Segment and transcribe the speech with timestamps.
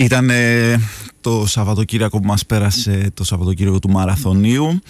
[0.00, 0.30] Ήταν
[1.20, 4.80] το Σαββατοκύριακο που μας πέρασε το Σαββατοκύριακο του Μαραθωνίου.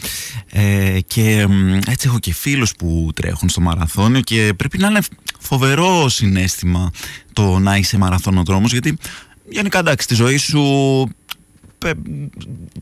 [0.53, 1.47] Ε, και
[1.87, 5.01] έτσι έχω και φίλους που τρέχουν στο Μαραθώνιο και πρέπει να είναι
[5.39, 6.91] φοβερό συνέστημα
[7.33, 8.97] το να είσαι μαραθωνοδρόμος γιατί
[9.49, 10.63] γενικά εντάξει στη ζωή σου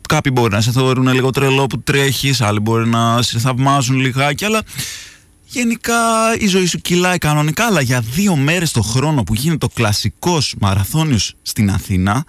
[0.08, 4.44] κάποιοι μπορεί να σε θεωρούν λίγο τρελό που τρέχεις άλλοι μπορεί να σε θαυμάζουν λιγάκι
[4.44, 4.62] αλλά
[5.48, 5.96] Γενικά
[6.38, 10.54] η ζωή σου κυλάει κανονικά, αλλά για δύο μέρες το χρόνο που γίνεται το κλασικός
[10.60, 12.24] μαραθώνιος στην Αθήνα,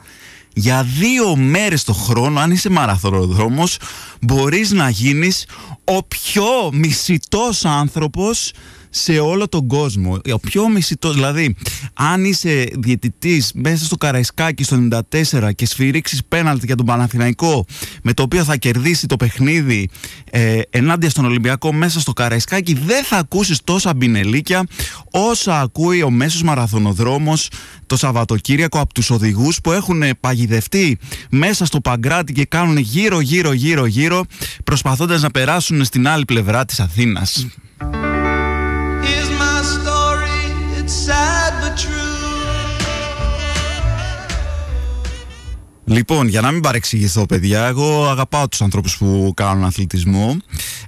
[0.54, 3.78] για δύο μέρες το χρόνο, αν είσαι μαραθωνοδρόμος,
[4.22, 5.46] μπορείς να γίνεις
[5.84, 8.52] ο πιο μισητός άνθρωπος
[8.90, 10.20] σε όλο τον κόσμο.
[10.34, 11.56] Ο πιο μισητός, δηλαδή,
[11.94, 17.66] αν είσαι διαιτητής μέσα στο Καραϊσκάκι στο 94 και σφυρίξεις πέναλτι για τον Παναθηναϊκό
[18.04, 19.90] με το οποίο θα κερδίσει το παιχνίδι
[20.32, 24.64] ε, ενάντια στον Ολυμπιακό μέσα στο Καραϊσκάκι δεν θα ακούσεις τόσα μπινελίκια
[25.12, 27.50] όσα ακούει ο μέσος μαραθωνοδρόμος
[27.86, 30.98] το Σαββατοκύριακο από τους οδηγούς που έχουν παγιδευτεί
[31.30, 34.24] μέσα στο Παγκράτη και κάνουν γύρω γύρω γύρω γύρω
[34.64, 36.66] προσπαθώντας να περάσουν στην άλλη πλευρά
[40.88, 41.88] της Αθήνας.
[45.90, 50.38] Λοιπόν, για να μην παρεξηγηθώ, παιδιά, εγώ αγαπάω τους ανθρώπους που κάνουν αθλητισμό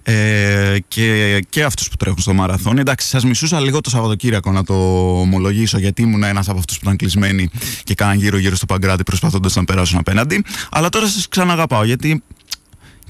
[0.03, 2.79] ε, και, και αυτούς που τρέχουν στο μαραθώνι.
[2.79, 4.73] Εντάξει, σας μισούσα λίγο το Σαββατοκύριακο να το
[5.19, 7.49] ομολογήσω, γιατί ήμουν ένας από αυτούς που ήταν κλεισμένοι
[7.83, 10.43] και κάναν γύρω-γύρω στο Παγκράτη προσπαθώντας να περάσουν απέναντι.
[10.71, 12.23] Αλλά τώρα σας ξαναγαπάω, γιατί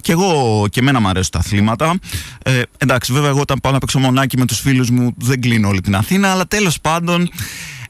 [0.02, 2.00] και εγώ και εμένα μου αρέσουν τα αθλήματα.
[2.44, 5.68] Ε, εντάξει, βέβαια, εγώ όταν πάω να παίξω μονάκι με τους φίλους μου δεν κλείνω
[5.68, 7.30] όλη την Αθήνα, αλλά τέλος πάντων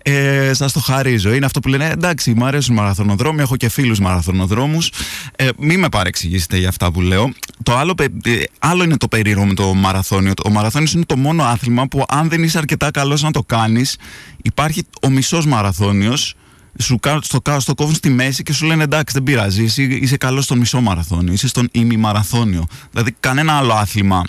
[0.03, 1.34] ε, σας το χαρίζω.
[1.34, 4.92] Είναι αυτό που λένε εντάξει, μου αρέσουν μαραθωνοδρόμοι, έχω και φίλους μαραθωνοδρόμους.
[5.36, 7.31] Ε, μην με παρεξηγήσετε για αυτά που λέω.
[7.64, 10.34] Το άλλο, ε, άλλο είναι το περίεργο με το μαραθώνιο.
[10.46, 13.98] Ο μαραθώνιος είναι το μόνο άθλημα που αν δεν είσαι αρκετά καλός να το κάνεις,
[14.42, 16.36] υπάρχει ο μισός μαραθώνιος
[16.78, 20.44] σου στο, στο κόβουν στη μέση και σου λένε εντάξει δεν πειράζει, είσαι, είσαι καλός
[20.44, 22.68] στον μισό μαραθώνιο, είσαι στον ημιμαραθώνιο.
[22.91, 24.24] Δηλαδή κανένα άλλο άθλημα.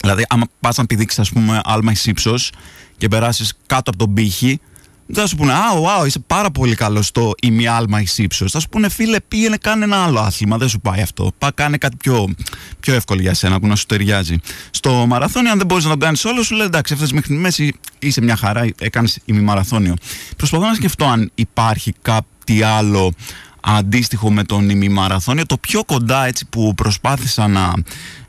[0.00, 2.52] Δηλαδή άμα πας να πηδήξεις ας πούμε άλμα εις ύψος
[2.96, 4.60] και περάσεις κάτω από τον πύχη
[5.12, 8.52] δεν θα σου πούνε, Α, wow, είσαι πάρα πολύ καλός στο ημιάλμα ει ύψος.
[8.52, 10.56] Θα σου πούνε, φίλε, πήγαινε, κάνε ένα άλλο άθλημα.
[10.56, 11.32] Δεν σου πάει αυτό.
[11.38, 12.28] Πά, κάνε κάτι πιο,
[12.80, 14.36] πιο εύκολο για σένα που να σου ταιριάζει.
[14.70, 17.40] Στο μαραθώνιο, αν δεν μπορείς να το κάνεις όλο, σου λέει εντάξει, έφτασες μέχρι τη
[17.40, 19.94] μέση, είσαι μια χαρά, έκανες ημιμαραθώνιο.
[20.36, 23.12] Προσπαθώ να σκεφτώ αν υπάρχει κάτι άλλο
[23.60, 25.46] αντίστοιχο με τον ημιμαραθώνιο.
[25.46, 27.72] Το πιο κοντά έτσι που προσπάθησα να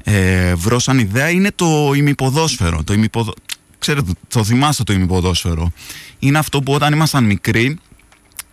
[0.03, 2.83] ε, βρω σαν ιδέα είναι το ημιποδόσφαιρο.
[2.83, 3.33] Το ημιποδο...
[3.81, 5.71] Ξέρετε, το θυμάστε το ημιποδόσφαιρο.
[6.19, 7.79] Είναι αυτό που όταν ήμασταν μικροί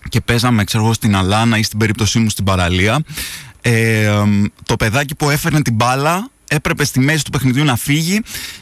[0.09, 3.03] και παίζαμε ξέρω εγώ στην Αλάνα ή στην περίπτωσή μου στην παραλία
[3.61, 4.23] ε,
[4.65, 8.21] το παιδάκι που έφερνε την μπάλα έπρεπε στη μέση του παιχνιδιού να φύγει.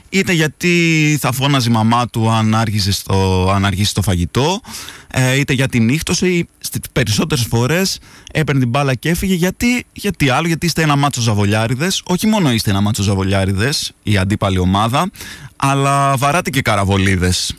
[0.08, 4.60] Είτε γιατί θα φώναζε η μαμά του αν άργησε στο, αν αργήσει το φαγητό
[5.10, 7.98] ε, είτε για την νύχτωση ή στις περισσότερες φορές
[8.32, 9.34] έπαιρνε την μπάλα και έφυγε.
[9.34, 12.02] Γιατί, γιατί άλλο γιατί είστε ένα μάτσο ζαβολιάριδες.
[12.04, 15.10] Όχι μόνο είστε ένα μάτσο ζαβολιάριδες η αντίπαλη ομάδα
[15.56, 17.54] αλλά βαράτε και καραβολίδες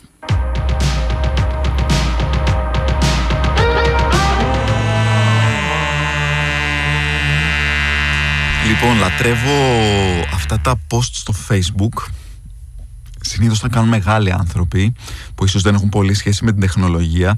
[8.80, 9.50] Λοιπόν, λατρεύω
[10.34, 12.04] αυτά τα post στο facebook.
[13.20, 14.94] Συνήθως τα κάνουν μεγάλοι άνθρωποι
[15.34, 17.36] που ίσως δεν έχουν πολύ σχέση με την τεχνολογία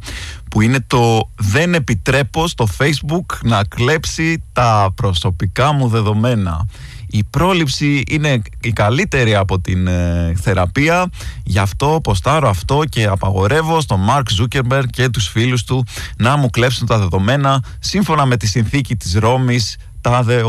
[0.50, 6.66] που είναι το δεν επιτρέπω στο facebook να κλέψει τα προσωπικά μου δεδομένα
[7.10, 11.10] η πρόληψη είναι η καλύτερη από την ε, θεραπεία.
[11.42, 15.86] Γι' αυτό ποστάρω αυτό και απαγορεύω στον Mark Zuckerberg και τους φίλους του
[16.16, 20.44] να μου κλέψουν τα δεδομένα σύμφωνα με τη συνθήκη της Ρώμης τάδε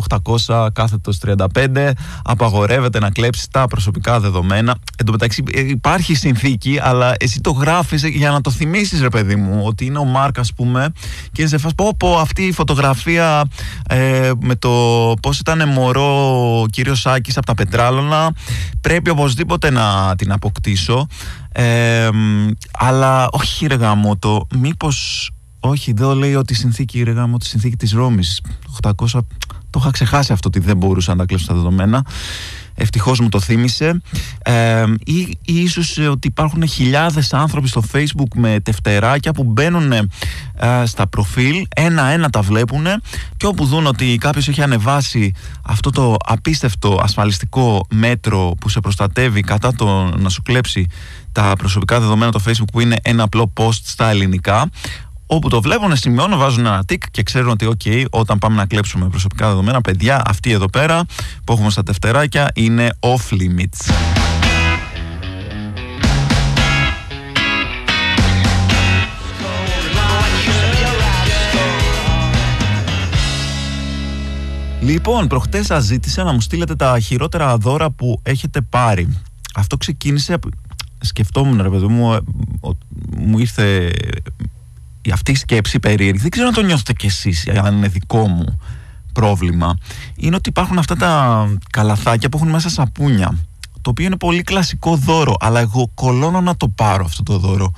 [0.47, 1.91] 800 κάθετος 35
[2.23, 4.75] απαγορεύεται να κλέψεις τα προσωπικά δεδομένα.
[4.97, 9.09] Εν τω μεταξύ ε, υπάρχει συνθήκη αλλά εσύ το γράφεις για να το θυμίσεις ρε
[9.09, 10.91] παιδί μου ότι είναι ο Μάρκ ας πούμε
[11.31, 13.43] και σε φας πω πω αυτή η φωτογραφία
[13.87, 14.69] ε, με το
[15.21, 18.31] πως ήταν μωρό ο κύριος Σάκης από τα Πετράλωνα
[18.81, 21.07] πρέπει οπωσδήποτε να την αποκτήσω.
[21.51, 22.09] Ε,
[22.71, 25.29] αλλά όχι ρε γάμο το μήπως
[25.63, 28.41] όχι, δεν λέει ότι η συνθήκη, ρε γάμο, τη συνθήκη της Ρώμης
[28.81, 28.91] 800
[29.69, 32.05] Το είχα ξεχάσει αυτό ότι δεν μπορούσα να τα κλείσω τα δεδομένα.
[32.75, 34.01] Ευτυχώς μου το θύμισε
[34.41, 40.05] ε, ή, ή ίσως ότι υπάρχουν χιλιάδες άνθρωποι στο facebook με τευτεράκια που μπαίνουν ε,
[40.85, 42.85] στα προφίλ ένα-ένα τα βλέπουν
[43.37, 49.41] και όπου δουν ότι κάποιος έχει ανεβάσει αυτό το απίστευτο ασφαλιστικό μέτρο που σε προστατεύει
[49.41, 50.87] κατά το να σου κλέψει
[51.31, 54.69] τα προσωπικά δεδομένα το facebook που είναι ένα απλό post στα ελληνικά
[55.33, 59.09] όπου το βλέπουν, σημειώνουν, βάζουν ένα τικ και ξέρουν ότι, OK, όταν πάμε να κλέψουμε
[59.09, 61.05] προσωπικά δεδομένα, παιδιά, αυτοί εδώ πέρα
[61.43, 63.93] που έχουμε στα τευτεράκια είναι off limits.
[74.81, 79.17] Λοιπόν, προχτές σας ζήτησα να μου στείλετε τα χειρότερα δώρα που έχετε πάρει.
[79.55, 80.39] Αυτό ξεκίνησε,
[80.99, 82.19] σκεφτόμουν ρε παιδί μου, ε,
[83.17, 83.91] μου ήρθε
[85.13, 88.59] αυτή η σκέψη περίεργη, δεν ξέρω αν το νιώθετε κι εσείς, αν είναι δικό μου
[89.13, 89.77] πρόβλημα,
[90.15, 93.37] είναι ότι υπάρχουν αυτά τα καλαθάκια που έχουν μέσα σαπούνια,
[93.81, 97.73] το οποίο είναι πολύ κλασικό δώρο, αλλά εγώ κολώνω να το πάρω αυτό το δώρο.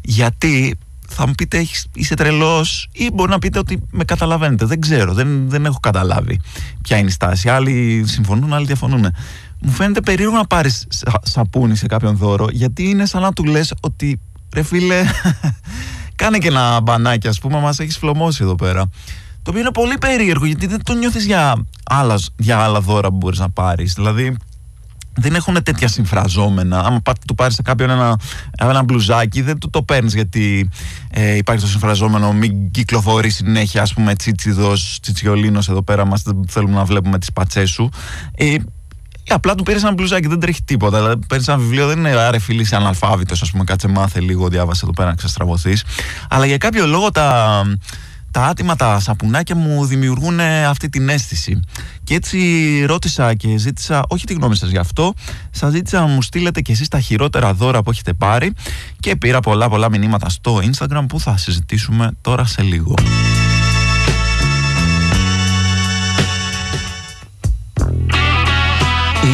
[0.00, 0.78] Γιατί
[1.08, 4.64] θα μου πείτε είσαι τρελός ή μπορεί να πείτε ότι με καταλαβαίνετε.
[4.64, 6.40] Δεν ξέρω, δεν, δεν έχω καταλάβει
[6.82, 7.48] ποια είναι η στάση.
[7.48, 9.06] Άλλοι συμφωνούν, άλλοι διαφωνούν.
[9.60, 10.86] Μου φαίνεται περίεργο να πάρεις
[11.22, 14.20] σαπούνι σε κάποιον δώρο γιατί είναι σαν να του λες ότι
[14.54, 15.04] ρε φίλε
[16.18, 18.90] Κάνε και ένα μπανάκι, ας πούμε, μας έχεις φλωμώσει εδώ πέρα.
[19.42, 23.16] Το οποίο είναι πολύ περίεργο γιατί δεν το νιώθεις για, άλλα, για άλλα δώρα που
[23.16, 23.92] μπορείς να πάρεις.
[23.92, 24.36] Δηλαδή,
[25.14, 26.80] δεν έχουν τέτοια συμφραζόμενα.
[26.80, 28.20] Άμα του πάρεις σε κάποιον ένα,
[28.58, 30.70] ένα μπλουζάκι, δεν του το παίρνεις γιατί
[31.10, 32.32] ε, υπάρχει το συμφραζόμενο.
[32.32, 36.04] Μην κυκλοφορείς συνέχεια, ας πούμε, τσίτσιδος, τσιτσιολίνος εδώ πέρα.
[36.04, 37.90] Μας θέλουμε να βλέπουμε τις πατσές σου.
[38.34, 38.56] Ε,
[39.28, 40.98] ή απλά του πήρε ένα μπλουζάκι, δεν τρέχει τίποτα.
[40.98, 44.48] Δηλαδή, παίρνει ένα βιβλίο, δεν είναι άρε φίλη, είσαι αναλφάβητο, ας πούμε, κάτσε μάθε λίγο,
[44.48, 45.84] διάβασε εδώ πέρα να ξεστραβωθείς.
[46.28, 47.62] Αλλά για κάποιο λόγο τα,
[48.30, 51.60] τα άτιμα, τα σαπουνάκια μου δημιουργούν αυτή την αίσθηση.
[52.04, 52.38] Και έτσι
[52.86, 55.14] ρώτησα και ζήτησα, όχι τη γνώμη σας γι' αυτό,
[55.50, 58.52] σας ζήτησα να μου στείλετε κι εσείς τα χειρότερα δώρα που έχετε πάρει
[59.00, 62.94] και πήρα πολλά πολλά μηνύματα στο Instagram που θα συζητήσουμε τώρα σε λίγο.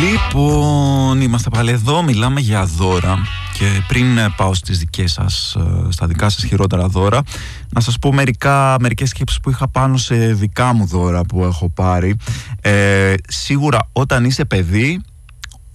[0.02, 3.19] Λοιπόν, είμαστε πάλι εδώ, μιλάμε για δώρα
[3.58, 7.23] και πριν ε, πάω στις δικές σας, ε, στα δικά σας χειρότερα δώρα
[7.69, 11.70] να σας πω μερικά, μερικές σκέψεις που είχα πάνω σε δικά μου δώρα που έχω
[11.70, 12.17] πάρει.
[12.61, 15.00] Ε, σίγουρα όταν είσαι παιδί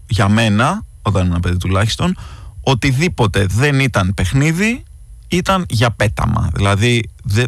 [0.08, 2.18] για μένα, όταν είναι ένα παιδί τουλάχιστον
[2.62, 4.84] οτιδήποτε δεν ήταν παιχνίδι
[5.28, 6.50] ήταν για πέταμα.
[6.54, 7.44] Δηλαδή δε,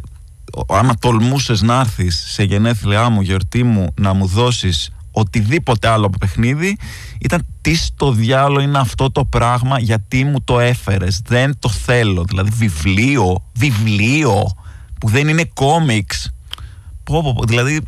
[0.68, 6.18] άμα τολμούσες να έρθεις σε γενέθλιά μου, γιορτή μου να μου δώσεις οτιδήποτε άλλο από
[6.18, 6.78] παιχνίδι
[7.20, 12.24] ήταν τι στο διάλογο είναι αυτό το πράγμα γιατί μου το έφερες δεν το θέλω
[12.24, 14.56] δηλαδή βιβλίο, βιβλίο
[15.00, 16.32] που δεν είναι κόμιξ.
[17.04, 17.82] Πω, πω, πω, δηλαδή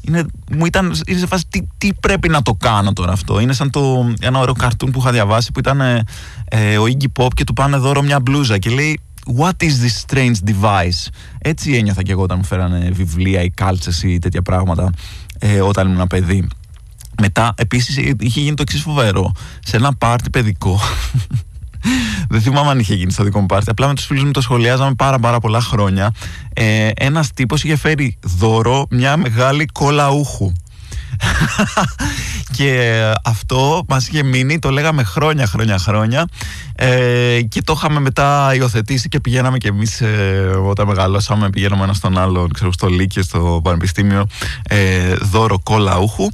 [0.00, 3.40] είναι, μου ήταν είναι σε φάση τι, τι, πρέπει να το κάνω τώρα αυτό.
[3.40, 6.02] Είναι σαν το, ένα ωραίο καρτούν που είχα διαβάσει που ήταν ε,
[6.48, 9.00] ε, ο Iggy Pop και του πάνε δώρο μια μπλούζα και λέει
[9.38, 14.02] What is this strange device; Έτσι ένιωθα και εγώ όταν μου φέρανε βιβλία ή κάλτσες
[14.02, 14.90] ή τέτοια πράγματα
[15.38, 16.48] ε, όταν ήμουν παιδί
[17.20, 19.32] μετά, επίσης, είχε γίνει το εξής φοβερό.
[19.64, 20.80] Σε ένα πάρτι παιδικό.
[22.28, 23.70] Δεν θυμάμαι αν είχε γίνει στο δικό μου πάρτι.
[23.70, 26.12] Απλά με τους φίλους μου το σχολιάζαμε πάρα, πάρα πολλά χρόνια.
[26.52, 30.52] Ε, Ένας τύπος είχε φέρει δώρο μια μεγάλη κολαούχου.
[32.56, 36.26] και αυτό μας είχε μείνει, το λέγαμε χρόνια χρόνια χρόνια
[36.74, 41.92] ε, και το είχαμε μετά υιοθετήσει και πηγαίναμε και εμείς ε, όταν μεγαλώσαμε πηγαίναμε ένα
[41.92, 44.26] στον άλλο ξέρω, στο Λύκειο, στο Πανεπιστήμιο
[44.68, 46.28] ε, δώρο κολαούχου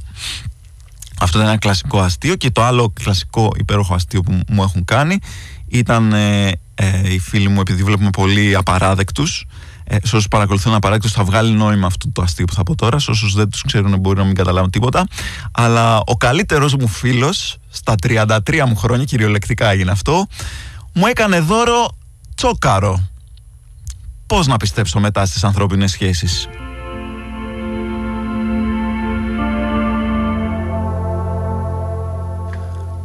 [1.19, 5.19] αυτό ήταν ένα κλασικό αστείο και το άλλο κλασικό υπέροχο αστείο που μου έχουν κάνει
[5.67, 9.45] ήταν ε, ε, οι φίλοι μου επειδή βλέπουμε πολύ απαράδεκτους
[9.83, 12.99] ε, σε όσους παρακολουθούν απαράδεκτους θα βγάλει νόημα αυτό το αστείο που θα πω τώρα
[12.99, 15.07] σε όσους δεν τους ξέρουν μπορεί να μην καταλάβουν τίποτα.
[15.51, 20.27] Αλλά ο καλύτερος μου φίλος στα 33 μου χρόνια κυριολεκτικά έγινε αυτό
[20.93, 21.87] μου έκανε δώρο
[22.35, 23.09] τσόκαρο.
[24.27, 26.47] Πώς να πιστέψω μετά στις ανθρώπινες σχέσεις;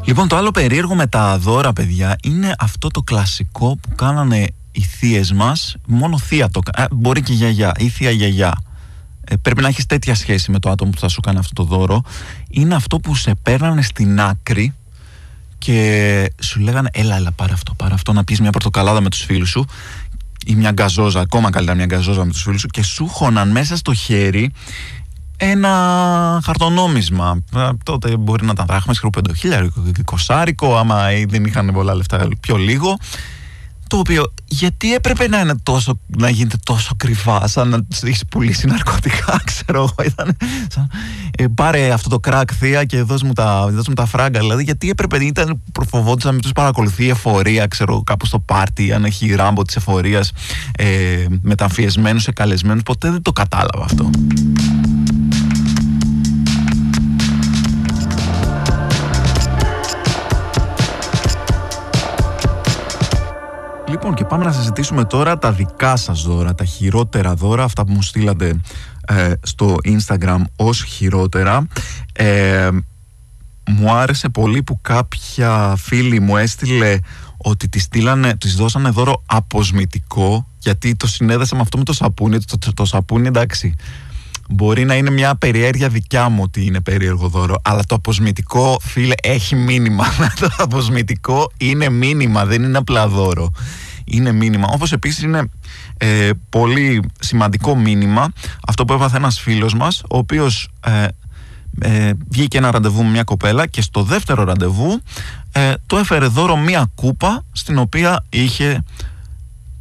[0.04, 4.80] Λοιπόν, το άλλο περίεργο με τα δώρα, παιδιά, είναι αυτό το κλασικό που κάνανε οι
[4.80, 5.76] θείες μας.
[5.86, 6.88] Μόνο θεία το κάνει.
[6.92, 8.62] Μπορεί και γιαγιά ή θεία γιαγιά.
[9.24, 11.76] Ε, πρέπει να έχεις τέτοια σχέση με το άτομο που θα σου κάνει αυτό το
[11.76, 12.02] δώρο.
[12.50, 14.74] Είναι αυτό που σε παίρνανε στην άκρη
[15.58, 19.20] και σου λέγανε έλα, έλα, πάρε αυτό, πάρε αυτό να πεις μια πορτοκαλάδα με τους
[19.20, 19.66] φίλους σου
[20.46, 23.76] ή μια γκαζόζα, ακόμα καλύτερα μια γκαζόζα με τους φίλους σου και σου χώναν μέσα
[23.76, 24.52] στο χέρι
[25.44, 27.42] ένα χαρτονόμισμα.
[27.56, 32.56] Ε, τότε μπορεί να ήταν δράχμες, χρόνο πεντοχίλιαρικο, κοσάρικο, άμα δεν είχαν πολλά λεφτά πιο
[32.56, 32.98] λίγο.
[33.86, 38.24] το οποίο γιατί έπρεπε να, είναι τόσο, να γίνεται τόσο κρυφά σαν να του έχεις
[38.26, 40.36] πουλήσει ναρκωτικά ξέρω εγώ ήταν
[40.68, 40.90] σαν,
[41.38, 44.62] ε, πάρε αυτό το κράκ θεία και δώσ' μου τα, δώσ μου τα φράγκα δηλαδή
[44.62, 49.04] γιατί έπρεπε ήταν προφοβόντουσαν να μην τους παρακολουθεί η εφορία ξέρω κάπου στο πάρτι αν
[49.04, 50.32] έχει ράμπο της εφορίας
[50.76, 54.10] ε, μεταμφιεσμένους σε καλεσμένους ποτέ δεν το κατάλαβα αυτό
[64.02, 67.92] Λοιπόν και πάμε να συζητήσουμε τώρα τα δικά σας δώρα, τα χειρότερα δώρα, αυτά που
[67.92, 68.60] μου στείλατε
[69.08, 71.66] ε, στο Instagram ως χειρότερα.
[72.12, 72.68] Ε,
[73.66, 76.98] μου άρεσε πολύ που κάποια φίλη μου έστειλε
[77.36, 82.38] ότι τη στείλανε, της δώσανε δώρο αποσμητικό γιατί το συνέδεσα με αυτό με το σαπούνι,
[82.44, 83.74] το, το, το σαπούνι εντάξει
[84.48, 89.14] Μπορεί να είναι μια περιέργεια δικιά μου ότι είναι περίεργο δώρο, αλλά το αποσμητικό, φίλε,
[89.22, 90.04] έχει μήνυμα.
[90.40, 93.52] το αποσμητικό είναι μήνυμα, δεν είναι απλά δώρο.
[94.12, 94.68] Είναι μήνυμα.
[94.70, 95.48] Όπως επίσης είναι
[95.96, 98.32] ε, πολύ σημαντικό μήνυμα
[98.66, 101.06] αυτό που έβαθε ένας φίλος μας, ο οποίος ε,
[101.80, 105.00] ε, βγήκε ένα ραντεβού με μια κοπέλα και στο δεύτερο ραντεβού
[105.52, 108.84] ε, το έφερε δώρο μια κούπα στην οποία είχε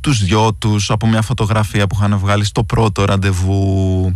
[0.02, 4.12] τους δυο τους από μια φωτογραφία που είχαν βγάλει στο πρώτο ραντεβού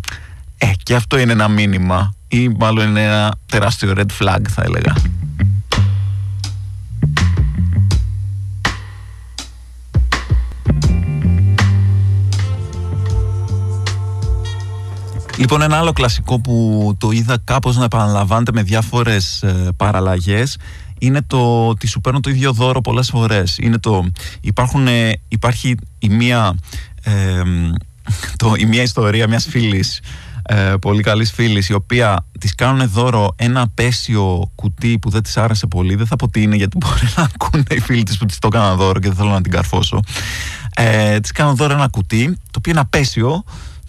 [0.58, 4.96] ε, και αυτό είναι ένα μήνυμα ή μάλλον είναι ένα τεράστιο red flag θα έλεγα.
[15.38, 20.58] Λοιπόν, ένα άλλο κλασικό που το είδα κάπως να επαναλαμβάνεται με διάφορες ε, παραλλαγές
[21.00, 23.58] είναι το ότι σου παίρνω το ίδιο δώρο πολλές φορές.
[23.58, 24.06] Είναι το,
[24.42, 24.88] υπάρχουν,
[25.28, 26.56] υπάρχει η μία,
[27.04, 27.42] ε,
[28.42, 30.02] το, η μία ιστορία μιας φίλης
[30.48, 35.38] ε, πολύ καλής φίλης, η οποία της κάνουν δώρο ένα απέσιο κουτί που δεν της
[35.38, 35.96] άρεσε πολύ.
[35.96, 38.48] Δεν θα πω τι είναι, γιατί μπορεί να ακούνε οι φίλοι της που της το
[38.54, 40.00] έκανα δώρο και δεν θέλω να την καρφώσω.
[40.76, 43.44] Ε, της κάνουν δώρο ένα κουτί, το οποίο είναι απέσιο,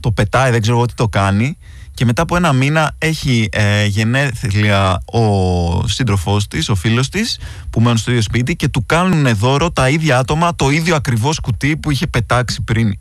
[0.06, 1.56] το πετάει, δεν ξέρω εγώ τι το κάνει.
[1.94, 7.38] Και μετά από ένα μήνα έχει ε, γενέθλια ο σύντροφός της, ο φίλος της,
[7.70, 11.40] που μένουν στο ίδιο σπίτι και του κάνουν δώρο τα ίδια άτομα το ίδιο ακριβώς
[11.40, 12.92] κουτί που είχε πετάξει πριν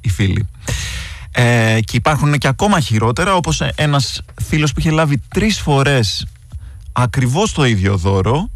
[0.00, 0.48] η φίλη.
[1.30, 6.26] Ε, και υπάρχουν και ακόμα χειρότερα όπως ένας φίλος που είχε λάβει τρεις φορές
[6.92, 8.50] ακριβώς το ίδιο δώρο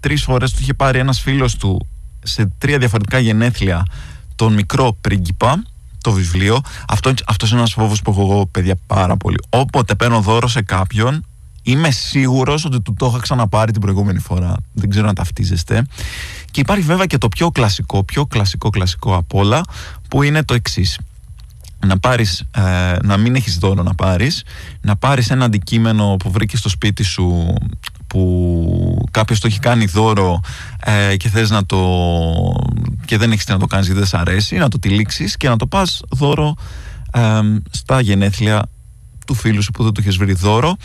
[0.00, 1.86] τρεις φορές του είχε πάρει ένας φίλος του
[2.22, 3.86] σε τρία διαφορετικά γενέθλια
[4.36, 5.62] τον μικρό πρίγκιπα
[6.06, 6.60] το βιβλίο.
[6.88, 9.36] Αυτό, αυτός είναι ένας φόβος που έχω εγώ παιδιά πάρα πολύ.
[9.48, 11.24] Όποτε παίρνω δώρο σε κάποιον
[11.62, 14.56] είμαι σίγουρος ότι του το είχα ξαναπάρει την προηγούμενη φορά.
[14.72, 15.86] Δεν ξέρω αν ταυτίζεστε.
[16.50, 19.60] Και υπάρχει βέβαια και το πιο κλασικό πιο κλασικό κλασικό απ' όλα
[20.08, 20.98] που είναι το εξής.
[21.86, 24.44] Να πάρεις, ε, να μην έχεις δώρο να πάρεις,
[24.80, 27.54] να πάρεις ένα αντικείμενο που βρήκες στο σπίτι σου
[28.06, 30.40] που κάποιος το έχει κάνει δώρο
[30.80, 31.78] ε, και θες να το
[33.04, 35.48] και δεν έχεις τι να το κάνεις γιατί δεν σ' αρέσει να το τυλίξεις και
[35.48, 36.54] να το πας δώρο
[37.12, 38.62] ε, στα γενέθλια
[39.26, 40.76] του φίλου σου που δεν το έχεις βρει δώρο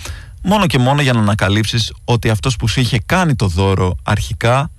[0.43, 4.71] μόνο και μόνο για να ανακαλύψεις ότι αυτός που σου είχε κάνει το δώρο αρχικά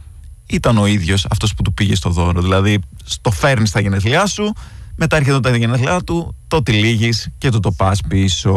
[0.46, 2.78] ήταν ο ίδιος αυτός που του πήγε στο δώρο δηλαδή
[3.20, 4.52] το φέρνεις στα γενέθλιά σου
[4.96, 8.52] μετά έρχεται τα γενέθλιά του, το τυλίγεις και του το πας πίσω.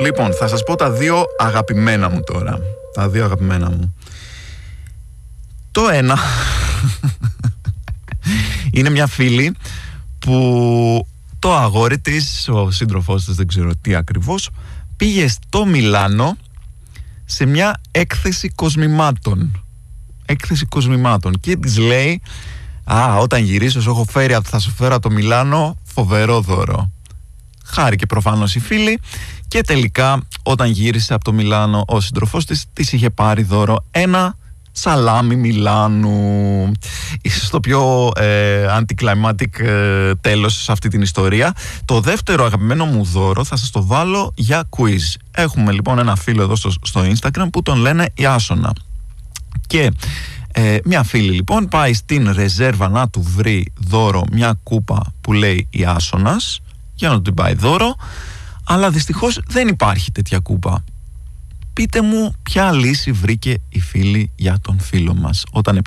[0.00, 2.58] Λοιπόν, θα σας πω τα δύο αγαπημένα μου τώρα.
[2.94, 3.94] Τα δύο αγαπημένα μου.
[5.70, 6.18] Το ένα
[8.74, 9.54] είναι μια φίλη
[10.18, 11.06] που
[11.38, 14.50] το αγόρι της, ο σύντροφός της δεν ξέρω τι ακριβώς,
[14.96, 16.36] πήγε στο Μιλάνο
[17.24, 19.64] σε μια έκθεση κοσμημάτων
[20.26, 22.22] έκθεση κοσμημάτων και της λέει
[22.84, 26.90] Α, όταν γυρίσω, σου έχω φέρει, θα σου φέρω το Μιλάνο φοβερό δώρο.
[27.64, 29.00] Χάρηκε προφανώς η φίλη
[29.48, 34.36] και τελικά όταν γύρισε από το Μιλάνο ο συντροφός της της είχε πάρει δώρο ένα
[34.72, 36.72] σαλάμι Μιλάνου.
[37.22, 41.52] Ίσως το πιο ε, anticlimactic ε, τέλος σε αυτή την ιστορία.
[41.84, 45.20] Το δεύτερο αγαπημένο μου δώρο θα σας το βάλω για quiz.
[45.30, 48.72] Έχουμε λοιπόν ένα φίλο εδώ στο, στο Instagram που τον λένε Ιάσονα.
[49.66, 49.92] Και
[50.52, 55.66] ε, μια φίλη λοιπόν πάει στην ρεζέρβα να του βρει δώρο μια κούπα που λέει
[55.70, 56.60] η Άσονας
[56.94, 57.96] για να του την πάει δώρο
[58.64, 60.84] αλλά δυστυχώς δεν υπάρχει τέτοια κούπα.
[61.72, 65.44] Πείτε μου ποια λύση βρήκε η φίλη για τον φίλο μας.
[65.50, 65.80] Όταν,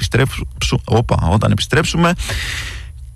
[0.86, 2.14] όπα, όταν επιστρέψουμε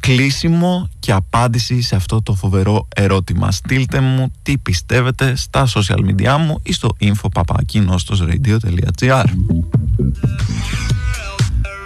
[0.02, 3.52] κλείσιμο και απάντηση σε αυτό το φοβερό ερώτημα.
[3.52, 9.26] Στείλτε μου τι πιστεύετε στα social media μου ή στο info.papakinostos.radio.gr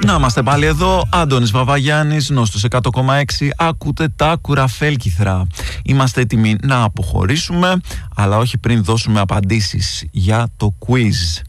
[0.03, 5.47] να είμαστε πάλι εδώ, Άντωνης Βαβαγιάννης, Νόστος 100,6, ακούτε τα κουραφέλκυθρα.
[5.83, 7.81] Είμαστε έτοιμοι να αποχωρήσουμε,
[8.15, 11.41] αλλά όχι πριν δώσουμε απαντήσεις για το quiz.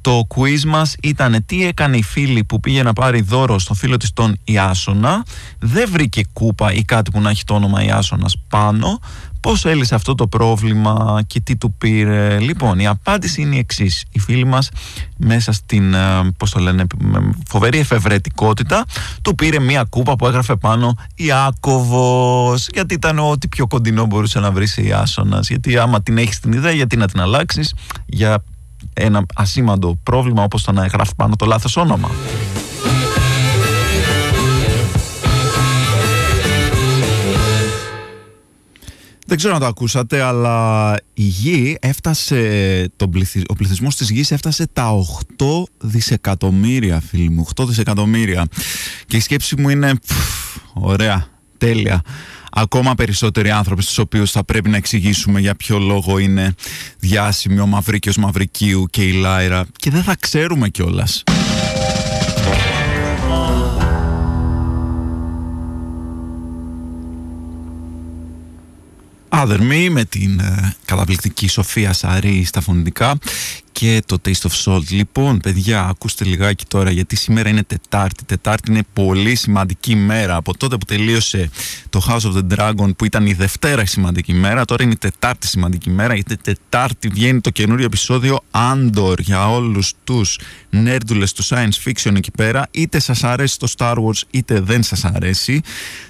[0.00, 3.96] Το quiz μας ήταν τι έκανε η φίλη που πήγε να πάρει δώρο στο φίλο
[3.96, 5.24] της τον Ιάσονα.
[5.58, 8.98] Δεν βρήκε κούπα ή κάτι που να έχει το όνομα Ιάσονας πάνω.
[9.40, 12.38] Πώς έλυσε αυτό το πρόβλημα και τι του πήρε.
[12.38, 14.04] Λοιπόν, η απάντηση είναι η εξής.
[14.12, 14.70] Η φίλη μας
[15.16, 16.86] μέσα στην, ε, πώς το λένε,
[17.48, 18.84] φοβερή εφευρετικότητα
[19.22, 24.50] του πήρε μια κούπα που έγραφε πάνω Ιάκωβος γιατί ήταν ό,τι πιο κοντινό μπορούσε να
[24.50, 27.74] βρει σε Ιάσονας γιατί άμα την έχεις την ιδέα γιατί να την αλλάξεις
[28.06, 28.44] για
[28.92, 32.10] ένα ασήμαντο πρόβλημα όπως το να γράφει πάνω το λάθος όνομα.
[39.30, 43.10] Δεν ξέρω αν το ακούσατε, αλλά η γη έφτασε, το
[43.48, 44.90] ο πληθυσμός της γης έφτασε τα
[45.38, 48.46] 8 δισεκατομμύρια, φίλοι μου, 8 δισεκατομμύρια.
[49.06, 49.92] Και η σκέψη μου είναι,
[50.72, 51.26] ωραία,
[51.58, 52.02] τέλεια.
[52.52, 56.54] Ακόμα περισσότεροι άνθρωποι στους οποίους θα πρέπει να εξηγήσουμε για ποιο λόγο είναι
[56.98, 61.22] διάσημοι ο Μαυρίκιος Μαυρικίου και η Λάιρα και δεν θα ξέρουμε κιόλας.
[69.32, 73.18] Άδερμη με την ε, καταπληκτική Σοφία Σαρή στα φωνητικά
[73.72, 74.88] και το Taste of Salt.
[74.88, 78.24] Λοιπόν, παιδιά, ακούστε λιγάκι τώρα γιατί σήμερα είναι Τετάρτη.
[78.24, 80.36] Τετάρτη είναι πολύ σημαντική μέρα.
[80.36, 81.50] Από τότε που τελείωσε
[81.88, 85.46] το House of the Dragon που ήταν η Δευτέρα σημαντική μέρα, τώρα είναι η Τετάρτη
[85.46, 90.38] σημαντική μέρα γιατί Τετάρτη βγαίνει το καινούριο επεισόδιο Andor για όλους τους
[90.70, 92.68] νέρντουλες του science fiction εκεί πέρα.
[92.70, 95.60] Είτε σας αρέσει το Star Wars είτε δεν σας αρέσει.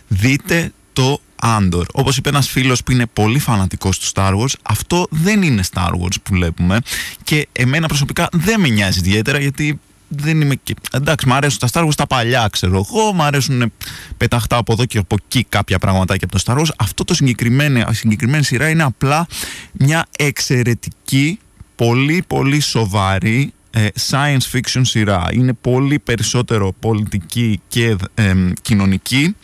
[0.09, 1.87] Δείτε το Άντορ.
[1.93, 5.91] Όπως είπε ένας φίλος που είναι πολύ φανατικός του Star Wars, αυτό δεν είναι Star
[5.91, 6.81] Wars που βλέπουμε
[7.25, 10.75] και εμένα προσωπικά δεν με νοιάζει ιδιαίτερα γιατί δεν είμαι και...
[10.93, 13.13] Εντάξει, μου αρέσουν τα Star Wars τα παλιά, ξέρω εγώ.
[13.13, 13.73] Μου αρέσουν
[14.17, 16.71] πεταχτά από εδώ και από εκεί κάποια πραγματάκια από το Star Wars.
[16.77, 19.27] Αυτό το συγκεκριμένο, η συγκεκριμένη σειρά είναι απλά
[19.73, 21.39] μια εξαιρετική,
[21.77, 25.27] πολύ πολύ σοβαρή ε, science fiction σειρά.
[25.33, 29.37] Είναι πολύ περισσότερο πολιτική και ε, κοινωνική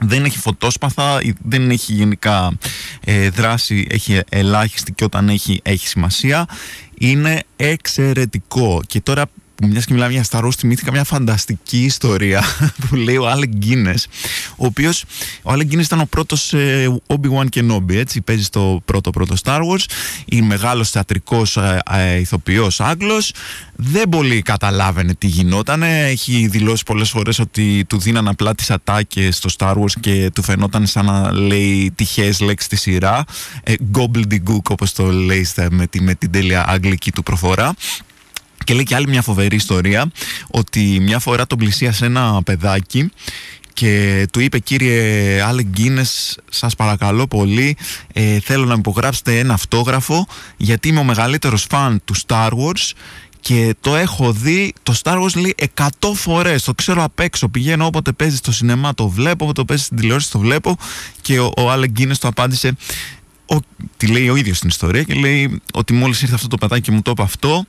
[0.00, 2.52] δεν έχει φωτόσπαθα, δεν έχει γενικά
[3.04, 6.46] ε, δράση, έχει ελάχιστη και όταν έχει, έχει σημασία.
[6.98, 8.82] Είναι εξαιρετικό.
[8.86, 12.42] Και τώρα που μιας και μιλάμε για Star Wars, θυμήθηκα μια φανταστική ιστορία
[12.88, 14.04] που λέει ο Alec Guinness,
[14.60, 15.04] ο οποίος
[15.42, 19.58] ο Alec Guinness ήταν ο πρώτος ε, Obi-Wan Kenobi, έτσι, παίζει στο πρώτο πρώτο Star
[19.58, 19.84] Wars,
[20.24, 23.32] η μεγάλος θεατρικός ε, ε, ηθοποιός Άγγλος,
[23.76, 29.36] δεν πολύ καταλάβαινε τι γινόταν, έχει δηλώσει πολλές φορές ότι του δίναν απλά τις ατάκες
[29.36, 33.24] στο Star Wars και του φαινόταν σαν να λέει τυχαίες λέξεις στη σειρά,
[33.62, 37.74] ε, gobbledygook όπως το λέει με, με την τέλεια αγγλική του προφορά.
[38.64, 40.10] Και λέει και άλλη μια φοβερή ιστορία
[40.50, 43.10] ότι μια φορά τον πλησίασε ένα παιδάκι
[43.80, 47.76] και του είπε κύριε Άλε Γκίνες σας παρακαλώ πολύ
[48.12, 52.92] ε, θέλω να υπογράψετε ένα αυτόγραφο γιατί είμαι ο μεγαλύτερος φαν του Star Wars
[53.40, 56.64] και το έχω δει το Star Wars λέει 100 φορές.
[56.64, 60.30] Το ξέρω απ' έξω πηγαίνω όποτε παίζει στο σινεμά το βλέπω όποτε παίζει στην τηλεόραση
[60.30, 60.76] το βλέπω
[61.20, 62.76] και ο, ο Άλε Γκίνες το απάντησε
[63.46, 63.56] ο,
[63.96, 66.90] τη λέει ο ίδιος στην ιστορία και λέει ότι μόλις ήρθε αυτό το παιδάκι και
[66.90, 67.64] μου το είπε αυτό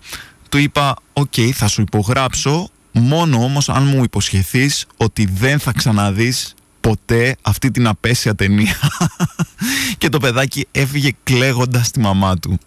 [0.49, 6.53] του είπα «OK, θα σου υπογράψω, μόνο όμως αν μου υποσχεθείς ότι δεν θα ξαναδείς
[6.81, 8.75] ποτέ αυτή την απαίσια ταινία».
[9.97, 12.57] και το παιδάκι έφυγε κλαίγοντας στη μαμά του.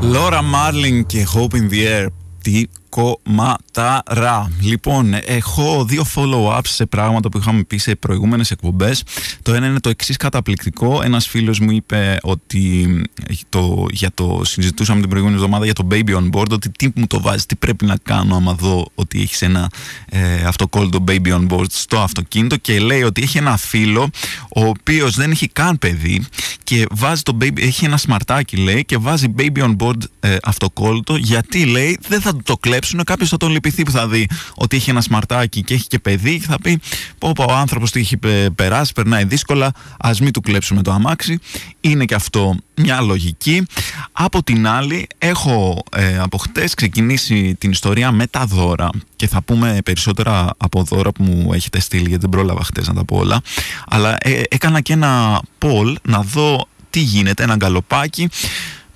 [0.00, 2.06] Λόρα Μάρλινγκ και Hope in the Air.
[2.42, 2.62] Τι
[2.94, 4.50] κομματάρα.
[4.60, 9.02] Λοιπόν, έχω δύο follow-ups σε πράγματα που είχαμε πει σε προηγούμενες εκπομπές.
[9.42, 11.00] Το ένα είναι το εξής καταπληκτικό.
[11.04, 13.02] Ένας φίλος μου είπε ότι
[13.48, 17.06] το, για το συζητούσαμε την προηγούμενη εβδομάδα για το baby on board, ότι τι μου
[17.06, 19.70] το βάζει, τι πρέπει να κάνω άμα δω ότι έχεις ένα
[20.08, 24.10] ε, αυτοκόλλητο baby on board στο αυτοκίνητο και λέει ότι έχει ένα φίλο
[24.56, 26.24] ο οποίος δεν έχει καν παιδί
[26.64, 31.16] και βάζει το baby, έχει ένα σμαρτάκι λέει και βάζει baby on board ε, αυτοκόλλητο
[31.16, 34.76] γιατί λέει δεν θα το κλέψει κλέψουν, κάποιος θα τον λυπηθεί που θα δει ότι
[34.76, 36.80] έχει ένα σμαρτάκι και έχει και παιδί και θα πει:
[37.18, 38.18] Πω, πω ο άνθρωπος τι έχει
[38.54, 41.38] περάσει, περνάει δύσκολα, ας μην του κλέψουμε το αμάξι.
[41.80, 43.66] Είναι και αυτό μια λογική.
[44.12, 49.42] Από την άλλη, έχω ε, από χτες ξεκινήσει την ιστορία με τα δώρα και θα
[49.42, 53.16] πούμε περισσότερα από δώρα που μου έχετε στείλει, γιατί δεν πρόλαβα χτες να τα πω
[53.16, 53.40] όλα.
[53.88, 58.28] Αλλά ε, έκανα και ένα poll να δω τι γίνεται, ένα γκαλοπάκι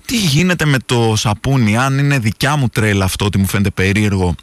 [0.09, 4.35] τι γίνεται με το σαπούνι, αν είναι δικιά μου τρέλα αυτό ότι μου φαίνεται περίεργο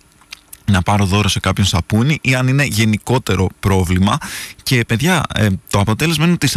[0.66, 4.18] να πάρω δώρο σε κάποιον σαπούνι ή αν είναι γενικότερο πρόβλημα.
[4.64, 6.50] Και παιδιά ε, το αποτέλεσμα είναι ότι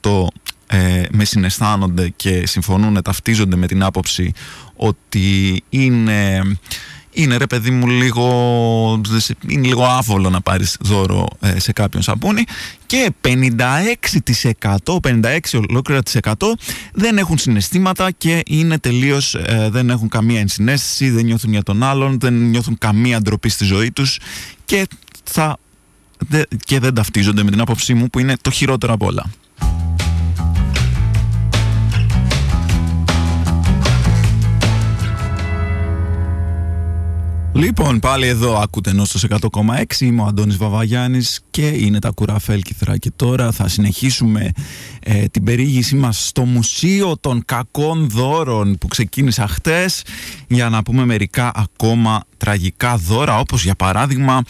[0.00, 0.26] 44%
[0.66, 4.32] ε, με συναισθάνονται και συμφωνούν, ταυτίζονται με την άποψη
[4.76, 6.42] ότι είναι
[7.18, 9.00] είναι ρε παιδί μου λίγο,
[9.48, 12.44] είναι λίγο άβολο να πάρεις δώρο ε, σε κάποιον σαπούνι
[12.86, 16.32] και 56%, 56 ολόκληρα της 100
[16.92, 21.82] δεν έχουν συναισθήματα και είναι τελείως, ε, δεν έχουν καμία ενσυναίσθηση, δεν νιώθουν για τον
[21.82, 24.18] άλλον, δεν νιώθουν καμία ντροπή στη ζωή τους
[24.64, 24.86] και,
[25.24, 25.56] θα,
[26.64, 29.30] και δεν ταυτίζονται με την άποψή μου που είναι το χειρότερο από όλα.
[37.54, 42.62] Λοιπόν, πάλι εδώ ακούτε ενώ στο 100,6 είμαι ο Αντώνης Βαβαγιάννης και είναι τα κουραφέλ
[42.62, 44.50] κυθρά και τώρα θα συνεχίσουμε
[45.00, 50.02] ε, την περιήγησή μας στο Μουσείο των Κακών Δώρων που ξεκίνησα χτες
[50.48, 54.42] για να πούμε μερικά ακόμα τραγικά δώρα όπως για παράδειγμα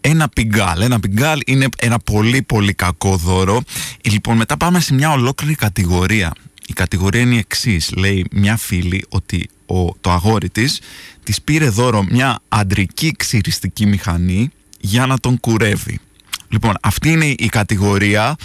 [0.00, 0.80] ένα πιγκάλ.
[0.80, 3.60] Ένα πιγκάλ είναι ένα πολύ πολύ κακό δώρο.
[4.02, 6.32] Λοιπόν, μετά πάμε σε μια ολόκληρη κατηγορία.
[6.66, 7.92] Η κατηγορία είναι η εξής.
[7.96, 10.80] Λέει μια φίλη ότι ο, το αγόρι της
[11.22, 16.00] της πήρε δώρο μια αντρική ξυριστική μηχανή για να τον κουρεύει.
[16.48, 18.36] Λοιπόν, αυτή είναι η κατηγορία.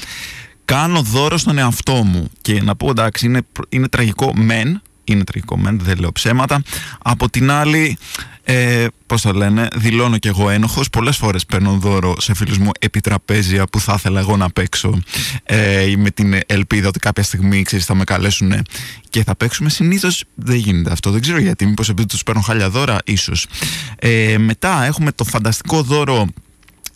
[0.66, 2.30] Κάνω δώρο στον εαυτό μου.
[2.42, 6.62] Και να πω εντάξει, είναι, είναι τραγικό μεν, είναι τραγικό μεν, δεν λέω ψέματα.
[7.02, 7.98] Από την άλλη,
[8.50, 10.90] ε, πώς το λένε, δηλώνω κι εγώ ένοχος.
[10.90, 15.00] Πολλές φορές παίρνω δώρο σε φίλους μου επί τραπέζια που θα ήθελα εγώ να παίξω
[15.44, 18.54] ε, με την ελπίδα ότι κάποια στιγμή ξέρεις, θα με καλέσουν
[19.10, 19.70] και θα παίξουμε.
[19.70, 21.12] Συνήθως δεν γίνεται αυτό.
[21.12, 23.48] Δεν ξέρω γιατί, μήπως επειδή τους παίρνω χάλια δώρα, ίσως.
[24.00, 26.28] Ε, μετά έχουμε το φανταστικό δώρο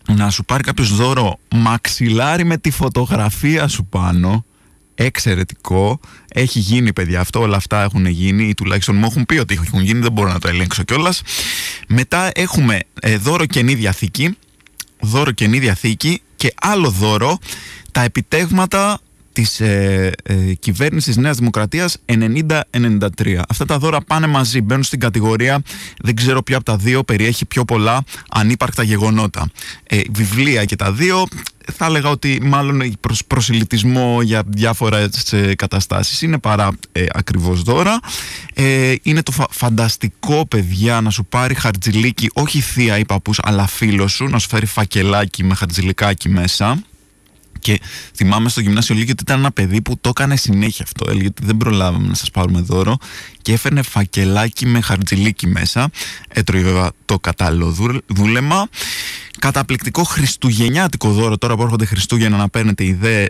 [0.08, 4.46] να σου πάρει κάποιος δώρο μαξιλάρι με τη φωτογραφία σου πάνω
[4.96, 6.00] εξαιρετικό.
[6.34, 7.40] Έχει γίνει, παιδιά, αυτό.
[7.40, 10.00] Όλα αυτά έχουν γίνει ή τουλάχιστον μου έχουν πει ότι έχουν γίνει.
[10.00, 11.22] Δεν μπορώ να το ελέγξω κιόλας.
[11.88, 14.38] Μετά έχουμε ε, δώρο καινή διαθήκη.
[15.00, 17.38] Δώρο καινή διαθήκη και άλλο δώρο
[17.92, 19.00] τα επιτεύγματα
[19.34, 23.40] της ε, ε, κυβέρνησης Νέας Δημοκρατίας 90-93.
[23.50, 25.62] Αυτά τα δώρα πάνε μαζί, μπαίνουν στην κατηγορία,
[26.00, 29.50] δεν ξέρω ποιο από τα δύο περιέχει πιο πολλά ανύπαρκτα γεγονότα.
[29.84, 31.28] Ε, βιβλία και τα δύο,
[31.74, 35.10] θα έλεγα ότι μάλλον προς προσιλητισμό για διάφορα
[35.56, 38.00] καταστάσεις είναι παρά ε, ακριβώς δώρα.
[38.54, 44.12] Ε, είναι το φανταστικό παιδιά να σου πάρει χαρτζιλίκι, όχι θεία ή παππούς, αλλά φίλος
[44.12, 46.84] σου, να σου φέρει φακελάκι με χαρτζιλικάκι μέσα
[47.62, 47.80] και
[48.16, 51.10] θυμάμαι στο γυμνάσιο λίγη ότι ήταν ένα παιδί που το έκανε συνέχεια αυτό.
[51.10, 52.98] Έλεγε ότι δεν προλάβαμε να σας πάρουμε δώρο
[53.42, 55.90] και έφερνε φακελάκι με χαρτζιλίκι μέσα.
[56.28, 57.76] Έτρωγε βέβαια το κατάλληλο
[58.08, 58.68] δούλεμα.
[59.40, 62.84] Καταπληκτικό χριστουγεννιάτικο δώρο τώρα που έρχονται Χριστούγεννα να παίρνετε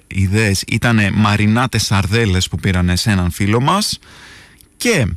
[0.07, 3.99] ιδέες ήταν μαρινάτες σαρδέλες που πήραν σε έναν φίλο μας.
[4.77, 5.07] Και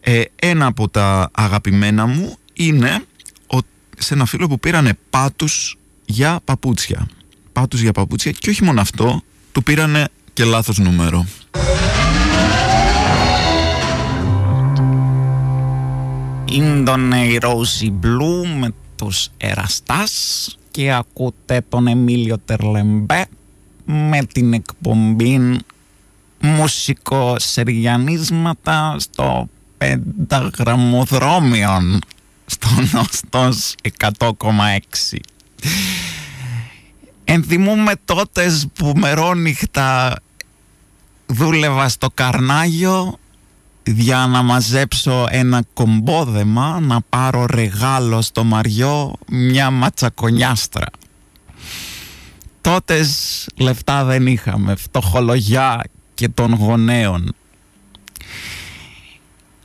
[0.00, 3.02] ε, ένα από τα αγαπημένα μου είναι
[3.98, 7.08] σε ένα φίλο που πήρανε πάτους για παπούτσια
[7.60, 11.26] πάτους για παπούτσια και όχι μόνο αυτό, του πήρανε και λάθος νούμερο.
[16.50, 23.26] Είναι η Rosy Blue με τους Εραστάς και ακούτε τον Εμίλιο Τερλεμπέ
[23.84, 25.58] με την εκπομπή
[26.40, 32.00] μουσικοσεριανίσματα στο πενταγραμμοδρόμιο
[32.46, 35.18] στο νόστος 100,6.
[37.28, 40.16] Ενθυμούμε τότες που μερόνυχτα
[41.26, 43.18] δούλευα στο Καρνάγιο
[43.84, 50.86] για να μαζέψω ένα κομπόδεμα να πάρω ρεγάλο στο Μαριό μια ματσακονιάστρα.
[52.60, 55.82] Τότες λεφτά δεν είχαμε, φτωχολογιά
[56.14, 57.34] και των γονέων.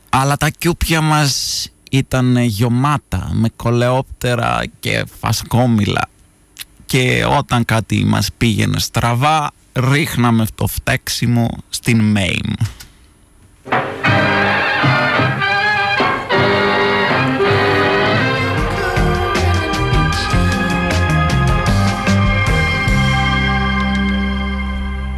[0.08, 6.08] Αλλά τα κιούπια μας ήταν γιωμάτα με κολεόπτερα και φασκόμηλα
[6.92, 12.52] και όταν κάτι μας πήγαινε στραβά ρίχναμε το φταίξιμο στην ΜΕΙΜ.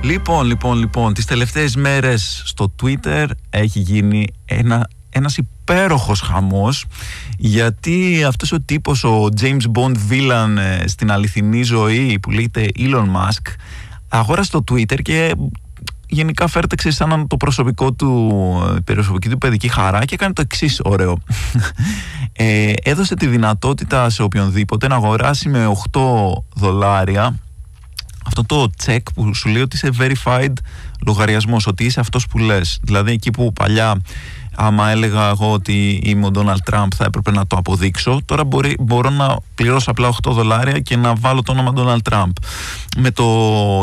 [0.02, 6.84] Λοιπόν, λοιπόν, λοιπόν, τις τελευταίες μέρες στο Twitter έχει γίνει ένα, ένας υπέροχος χαμός
[7.38, 13.06] γιατί αυτός ο τύπος, ο James Bond villain ε, στην αληθινή ζωή που λέγεται Elon
[13.06, 13.52] Musk
[14.08, 15.34] αγόρασε το Twitter και
[16.06, 18.32] γενικά φέρτεξε σαν το προσωπικό του,
[18.76, 21.18] η προσωπική του παιδική χαρά και έκανε το εξής ωραίο.
[22.36, 26.00] Ε, έδωσε τη δυνατότητα σε οποιονδήποτε να αγοράσει με 8
[26.54, 27.38] δολάρια
[28.26, 30.52] αυτό το check που σου λέει ότι είσαι verified
[31.06, 32.78] λογαριασμός, ότι είσαι αυτός που λες.
[32.82, 34.00] Δηλαδή εκεί που παλιά
[34.56, 38.20] άμα έλεγα εγώ ότι είμαι ο Ντόναλτ Τραμπ θα έπρεπε να το αποδείξω.
[38.24, 42.30] Τώρα μπορεί, μπορώ να πληρώσω απλά 8 δολάρια και να βάλω το όνομα Ντόναλτ Τραμπ.
[42.96, 43.24] Με το,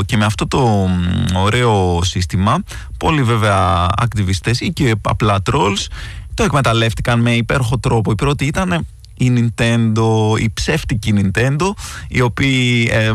[0.06, 0.90] και με αυτό το
[1.36, 2.64] ωραίο σύστημα,
[2.98, 5.88] πολλοί βέβαια ακτιβιστές ή και απλά trolls
[6.34, 8.12] το το εκμεταλλεύτηκαν με υπέροχο τρόπο.
[8.12, 8.86] Η πρώτη ήταν
[9.18, 11.72] η Nintendo, η ψεύτικη Nintendo,
[12.08, 13.12] οι οποίοι ε,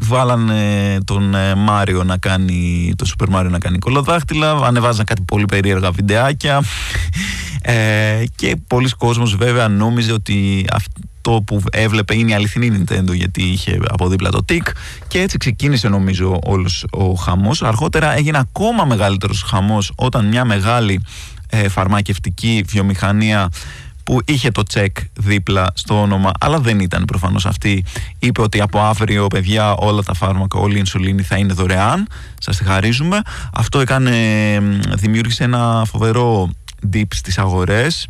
[0.00, 5.44] βάλανε τον ε, Μάριο να κάνει, το Super Mario να κάνει κολοδάχτυλα, ανεβάζαν κάτι πολύ
[5.44, 6.62] περίεργα βιντεάκια
[7.62, 13.42] ε, και πολλοί κόσμος βέβαια νόμιζε ότι αυτό που έβλεπε είναι η αληθινή Nintendo γιατί
[13.42, 14.66] είχε από δίπλα το TIC
[15.08, 17.62] και έτσι ξεκίνησε νομίζω όλος ο χαμός.
[17.62, 21.02] Αργότερα έγινε ακόμα μεγαλύτερος χαμός όταν μια μεγάλη
[21.48, 23.48] ε, φαρμακευτική βιομηχανία
[24.04, 27.84] που είχε το τσεκ δίπλα στο όνομα, αλλά δεν ήταν προφανώς αυτή.
[28.18, 32.06] Είπε ότι από αύριο, παιδιά, όλα τα φάρμακα, όλη η инσουλίνη θα είναι δωρεάν.
[32.38, 33.20] Σας τη χαρίζουμε.
[33.52, 34.12] Αυτό έκανε,
[34.94, 36.50] δημιούργησε ένα φοβερό
[36.92, 38.08] dip στις αγορές.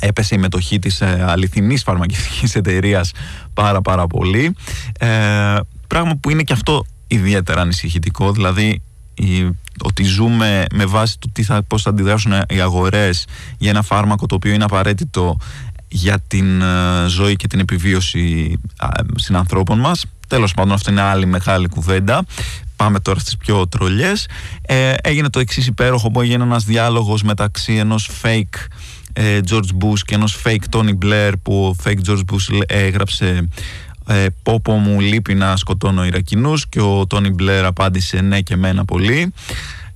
[0.00, 3.10] Έπεσε η μετοχή της ε, αληθινής φαρμακευτικής εταιρείας
[3.54, 4.54] πάρα πάρα πολύ.
[4.98, 5.08] Ε,
[5.86, 8.82] πράγμα που είναι και αυτό ιδιαίτερα ανησυχητικό, δηλαδή η
[9.82, 13.26] ότι ζούμε με βάση το τι θα, πώς θα αντιδράσουν οι αγορές
[13.58, 15.36] για ένα φάρμακο το οποίο είναι απαραίτητο
[15.88, 18.52] για την ε, ζωή και την επιβίωση
[19.14, 20.04] συνανθρώπων μας.
[20.28, 22.24] Τέλος πάντων αυτό είναι άλλη μεγάλη κουβέντα.
[22.76, 24.28] Πάμε τώρα στις πιο τρολιές.
[24.62, 28.66] Ε, έγινε το εξής υπέροχο που έγινε ένας διάλογος μεταξύ ενός fake
[29.12, 33.48] ε, George Bush και ενός fake Tony Blair που ο fake George Bush έγραψε
[34.06, 38.84] ε, πόπο μου λείπει να σκοτώνω Ιρακινούς και ο Τόνι Μπλερ απάντησε ναι και μένα
[38.84, 39.32] πολύ.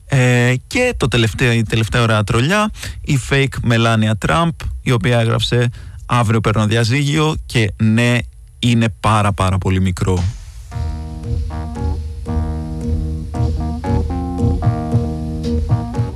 [0.07, 2.71] Ε, και το τελευταίο, η τελευταία ωραία τρολιά
[3.01, 5.71] η fake Μελάνια Τραμπ η οποία έγραψε
[6.07, 8.19] αύριο παίρνω διαζύγιο και ναι
[8.59, 10.25] είναι πάρα πάρα πολύ μικρό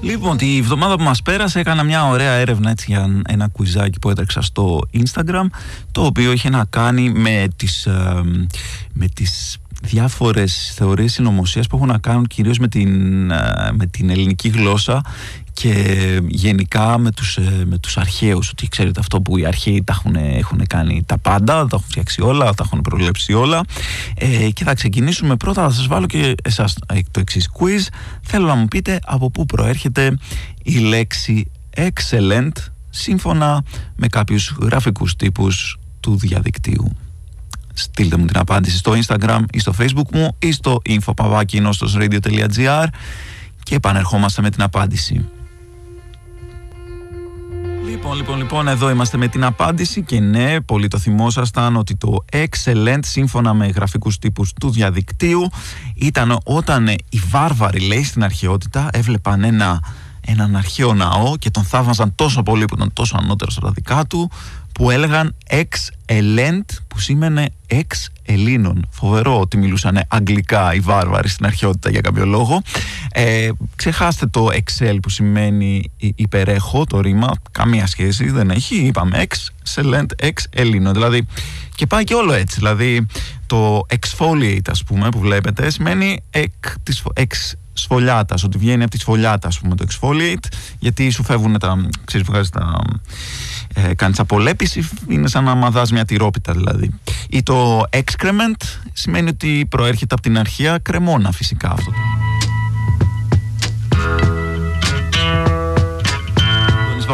[0.04, 4.10] Λοιπόν, τη βδομάδα που μας πέρασε έκανα μια ωραία έρευνα έτσι, για ένα κουιζάκι που
[4.10, 5.46] έτρεξα στο Instagram
[5.92, 8.20] το οποίο είχε να κάνει με τις, ε,
[8.92, 14.10] με τις διάφορες θεωρίες συνωμοσίας που έχουν να κάνουν κυρίως με την, ε, με την
[14.10, 15.02] ελληνική γλώσσα
[15.54, 19.92] και γενικά με τους, ε, με τους αρχαίους ότι ξέρετε αυτό που οι αρχαίοι τα
[19.92, 23.60] έχουν, έχουν κάνει τα πάντα τα έχουν φτιάξει όλα, τα έχουν προβλέψει όλα.
[24.14, 25.62] Ε, και θα ξεκινήσουμε πρώτα.
[25.62, 26.76] Θα σας βάλω και εσάς
[27.10, 27.86] το εξής quiz.
[28.22, 30.18] Θέλω να μου πείτε από πού προέρχεται
[30.62, 32.52] η λέξη excellent
[32.90, 33.62] σύμφωνα
[33.96, 36.96] με κάποιους γραφικούς τύπους του διαδικτύου.
[37.74, 42.86] Στείλτε μου την απάντηση στο Instagram ή στο Facebook μου ή στο info.radio.gr
[43.62, 45.24] και επανερχόμαστε με την απάντηση.
[48.04, 52.24] Λοιπόν, λοιπόν, λοιπόν, εδώ είμαστε με την απάντηση και ναι, πολύ το θυμόσασταν ότι το
[52.32, 55.50] excellent σύμφωνα με γραφικούς τύπους του διαδικτύου
[55.94, 59.80] ήταν όταν οι βάρβαροι λέει στην αρχαιότητα έβλεπαν ένα,
[60.20, 64.30] έναν αρχαίο ναό και τον θαύμαζαν τόσο πολύ που ήταν τόσο ανώτερος στα δικά του
[64.74, 65.66] που έλεγαν ex
[66.06, 67.87] ελέντ που σήμαινε ex
[68.26, 68.87] Ελλήνων.
[68.90, 72.62] Φοβερό ότι μιλούσαν αγγλικά οι βάρβαροι στην αρχαιότητα για κάποιο λόγο.
[73.12, 77.32] Ε, ξεχάστε το Excel που σημαίνει υπερέχω το ρήμα.
[77.50, 78.76] Καμία σχέση δεν έχει.
[78.76, 80.92] Είπαμε excellent, ex Ελλήνων.
[80.92, 81.26] Δηλαδή
[81.74, 82.56] και πάει και όλο έτσι.
[82.58, 83.06] Δηλαδή
[83.46, 88.98] το exfoliate ας πούμε που βλέπετε σημαίνει εκ της, εξ σφολιάτας, ότι βγαίνει από τη
[88.98, 90.46] σφολιάτα ας πούμε το exfoliate
[90.78, 92.82] γιατί σου φεύγουν τα, ξέρεις βγάζεις τα
[93.74, 96.90] ε, κάνεις απολέπιση είναι σαν να μαδάς μια τυρόπιτα δηλαδή.
[97.28, 101.92] Ή το excrement σημαίνει ότι προέρχεται από την αρχαία κρεμόνα φυσικά αυτό.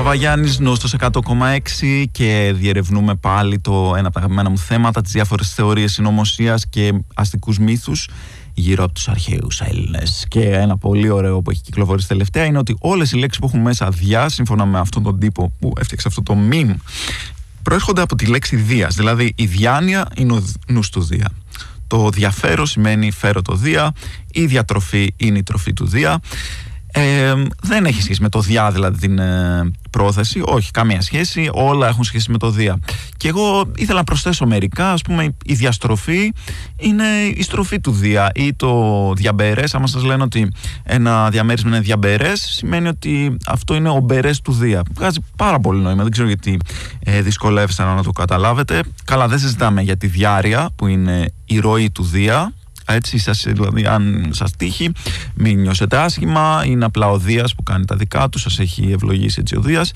[0.03, 5.55] Παπαγιάννης Νόστος 100,6 και διερευνούμε πάλι το ένα από τα αγαπημένα μου θέματα, τις διάφορες
[5.55, 8.09] θεωρίες συνωμοσίας και αστικούς μύθους
[8.55, 10.27] γύρω από τους αρχαίους Έλληνες.
[10.29, 13.61] Και ένα πολύ ωραίο που έχει κυκλοφορήσει τελευταία είναι ότι όλες οι λέξεις που έχουν
[13.61, 16.75] μέσα διά, σύμφωνα με αυτόν τον τύπο που έφτιαξε αυτό το meme,
[17.63, 18.95] προέρχονται από τη λέξη δίας.
[18.95, 21.31] Δηλαδή η διάνοια είναι ο νους του δία.
[21.87, 23.93] Το διαφέρω σημαίνει φέρω το δία,
[24.33, 26.21] η διατροφή είναι η τροφή του δία.
[26.93, 31.89] Ε, δεν έχει σχέση με το διά δηλαδή την ε, πρόθεση, όχι καμία σχέση, όλα
[31.89, 32.79] έχουν σχέση με το δία.
[33.17, 36.33] Και εγώ ήθελα να προσθέσω μερικά, ας πούμε η διαστροφή
[36.77, 40.49] είναι η στροφή του δία ή το διαμπερές, άμα σας λένε ότι
[40.83, 44.83] ένα διαμέρισμα είναι διαμπερές, σημαίνει ότι αυτό είναι ο μπερές του δία.
[44.95, 46.59] Βγάζει πάρα πολύ νόημα, δεν ξέρω γιατί
[47.05, 47.23] ε,
[47.79, 48.83] να το καταλάβετε.
[49.05, 52.53] Καλά δεν συζητάμε για τη διάρκεια που είναι η ροή του δία,
[52.93, 54.93] έτσι, σας, δηλαδή, αν σας τύχει,
[55.35, 56.63] μην νιώσετε άσχημα.
[56.67, 59.93] Είναι απλά ο Δίας που κάνει τα δικά του, σας έχει ευλογήσει έτσι ο Δίας.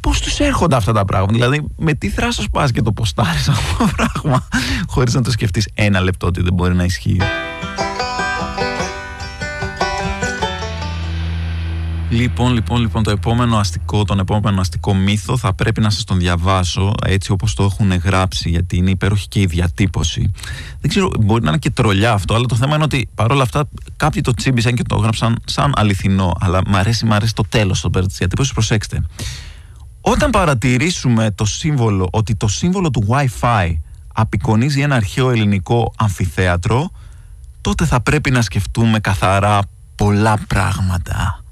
[0.00, 3.84] Πώς τους έρχονται αυτά τα πράγματα, Δηλαδή, με τι θράσος πας και το ποστάρεις αυτό
[3.84, 4.48] το πράγμα,
[4.86, 7.20] χωρίς να το σκεφτείς ένα λεπτό ότι δεν μπορεί να ισχύει;
[12.14, 16.18] Λοιπόν, λοιπόν, λοιπόν, το επόμενο αστικό, τον επόμενο αστικό μύθο θα πρέπει να σας τον
[16.18, 20.30] διαβάσω έτσι όπως το έχουν γράψει γιατί είναι υπέροχη και η διατύπωση.
[20.80, 23.68] Δεν ξέρω, μπορεί να είναι και τρολιά αυτό, αλλά το θέμα είναι ότι παρόλα αυτά
[23.96, 27.80] κάποιοι το τσίμπησαν και το έγραψαν σαν αληθινό, αλλά μ' αρέσει, μ' αρέσει το τέλος
[27.80, 29.02] το πέρα της διατύπωσης, προσέξτε.
[30.00, 33.76] Όταν παρατηρήσουμε το σύμβολο, ότι το σύμβολο του Wi-Fi
[34.14, 36.90] απεικονίζει ένα αρχαίο ελληνικό αμφιθέατρο,
[37.60, 39.60] τότε θα πρέπει να σκεφτούμε καθαρά
[39.94, 41.43] πολλά πράγματα.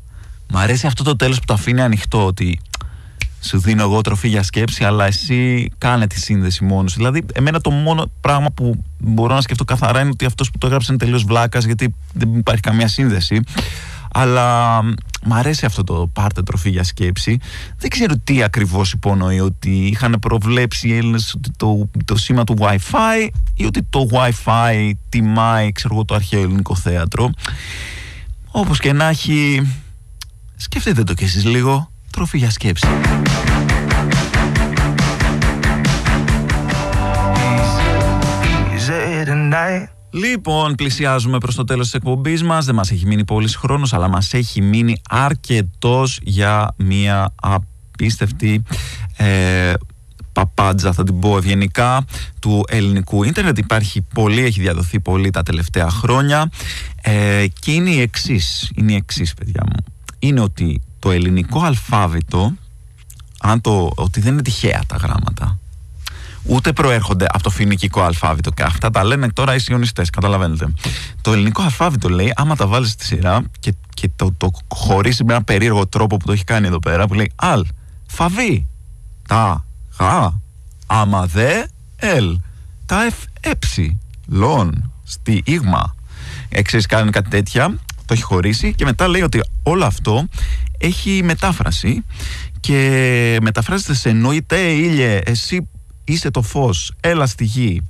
[0.52, 2.60] Μ' αρέσει αυτό το τέλος που το αφήνει ανοιχτό, ότι
[3.40, 7.70] σου δίνω εγώ τροφή για σκέψη, αλλά εσύ κάνε τη σύνδεση μόνος Δηλαδή, εμένα το
[7.70, 11.24] μόνο πράγμα που μπορώ να σκεφτώ καθαρά είναι ότι αυτός που το έγραψε είναι τελείως
[11.24, 13.40] βλάκας, γιατί δεν υπάρχει καμία σύνδεση.
[14.12, 14.82] Αλλά
[15.24, 17.38] μ' αρέσει αυτό το πάρτε τροφή για σκέψη.
[17.78, 23.28] Δεν ξέρω τι ακριβώς υπονοεί, ότι είχαν προβλέψει οι Έλληνες το, το σήμα του Wi-Fi
[23.54, 27.30] ή ότι το Wi-Fi τιμάει, ξέρω εγώ, το αρχαίο ελληνικό θέατρο.
[28.50, 29.66] Όπως και να έχει,
[30.62, 32.86] σκεφτείτε το κι εσείς λίγο τροφή για σκέψη.
[40.10, 42.64] Λοιπόν, πλησιάζουμε προς το τέλος της εκπομπής μας.
[42.64, 48.62] Δεν μας έχει μείνει πολύς χρόνος, αλλά μας έχει μείνει αρκετός για μια απίστευτη
[49.16, 49.72] ε,
[50.32, 52.04] παπάντζα, θα την πω ευγενικά,
[52.40, 53.58] του ελληνικού ίντερνετ.
[53.58, 56.50] Υπάρχει πολύ, έχει διαδοθεί πολύ τα τελευταία χρόνια
[57.02, 59.84] ε, και είναι η εξής, είναι η εξής παιδιά μου.
[60.24, 62.52] Είναι ότι το ελληνικό αλφάβητο,
[63.40, 65.58] αν το, ότι δεν είναι τυχαία τα γράμματα,
[66.42, 70.72] ούτε προέρχονται από το φοινικικό αλφάβητο και αυτά τα λένε τώρα οι σιωνιστές, καταλαβαίνετε.
[71.20, 75.32] Το ελληνικό αλφάβητο λέει, άμα τα βάλεις στη σειρά και, και το, το χωρίσει με
[75.32, 77.64] ένα περίεργο τρόπο που το έχει κάνει εδώ πέρα, που λέει αλ,
[78.06, 78.66] φαβί,
[79.28, 79.64] τα,
[79.98, 80.40] γα,
[80.86, 81.62] άμα δε,
[81.96, 82.38] ελ,
[82.86, 85.94] τα εφ, έψι, λον, στη, ήγμα.
[86.48, 87.78] Εξής κάνει κάτι τέτοια,
[88.12, 90.28] το έχει χωρίσει και μετά λέει ότι όλο αυτό
[90.78, 92.04] έχει μετάφραση
[92.60, 95.68] και μεταφράζεται σε εννοείται ήλιε εσύ
[96.04, 97.86] είσαι το φως έλα στη γη.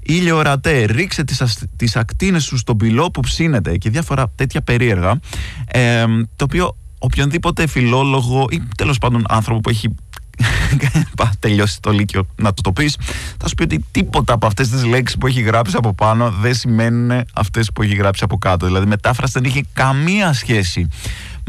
[0.00, 5.20] Ήλιο ορατέ ρίξε τις, τις ακτίνες σου στον πυλό που ψήνεται και διάφορα τέτοια περίεργα
[5.66, 6.04] ε,
[6.36, 9.94] το οποίο οποιονδήποτε φιλόλογο ή τέλος πάντων άνθρωπο που έχει
[11.38, 12.96] τελειώσει το λύκειο να το το πεις
[13.38, 16.54] θα σου πει ότι τίποτα από αυτές τις λέξεις που έχει γράψει από πάνω δεν
[16.54, 20.88] σημαίνουν αυτές που έχει γράψει από κάτω δηλαδή μετάφραση δεν έχει καμία σχέση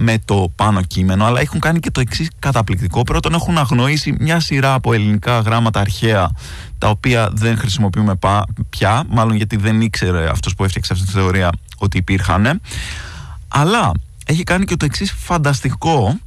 [0.01, 3.03] με το πάνω κείμενο, αλλά έχουν κάνει και το εξής καταπληκτικό.
[3.03, 6.31] Πρώτον, έχουν αγνοήσει μια σειρά από ελληνικά γράμματα αρχαία,
[6.77, 8.13] τα οποία δεν χρησιμοποιούμε
[8.69, 12.61] πια, μάλλον γιατί δεν ήξερε αυτός που έφτιαξε αυτή τη θεωρία ότι υπήρχαν.
[13.47, 13.91] Αλλά
[14.25, 16.19] έχει κάνει και το εξής φανταστικό,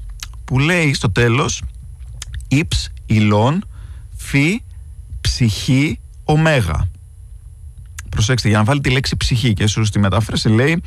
[0.44, 1.62] που λέει στο τέλος
[2.54, 3.64] Υψ, ηλών,
[4.16, 4.62] φι,
[5.20, 6.88] ψυχή, ωμέγα.
[8.08, 10.82] Προσέξτε, για να βάλει τη λέξη ψυχή και έσως στη μετάφραση λέει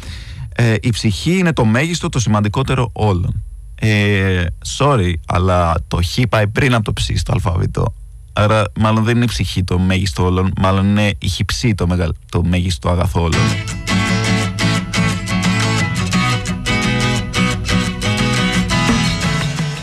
[0.55, 3.43] ε, η ψυχή είναι το μέγιστο, το σημαντικότερο όλων.
[3.75, 4.45] Ε,
[4.77, 7.93] sorry, αλλά το χ πάει πριν από το ψ στο αλφάβητο.
[8.33, 12.11] Άρα, μάλλον δεν είναι η ψυχή το μέγιστο όλων, μάλλον είναι η χυψή το, μεγα,
[12.29, 13.41] το μέγιστο αγαθό όλων.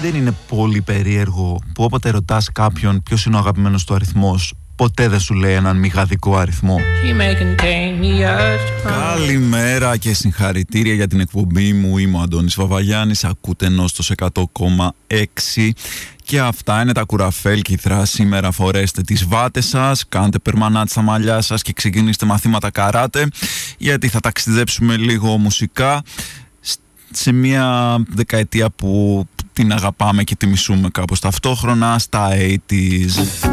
[0.04, 5.08] Δεν είναι πολύ περίεργο που όποτε ρωτάς κάποιον ποιος είναι ο αγαπημένος του αριθμός ποτέ
[5.08, 6.80] δεν σου λέει έναν μηγαδικό αριθμό.
[8.82, 11.98] Καλημέρα και συγχαρητήρια για την εκπομπή μου.
[11.98, 15.70] Είμαι ο Αντώνης Βαβαγιάννης, ακούτε νόστος 100,6
[16.24, 18.04] και αυτά είναι τα κουραφέλ κυθρά.
[18.04, 23.28] Σήμερα φορέστε τις βάτες σας, κάντε περμανάτ στα μαλλιά σας και ξεκινήστε μαθήματα καράτε
[23.78, 26.02] γιατί θα ταξιδέψουμε λίγο μουσικά
[27.16, 33.48] σε μια δεκαετία που την αγαπάμε και τη μισούμε κάπως ταυτόχρονα στα 80's.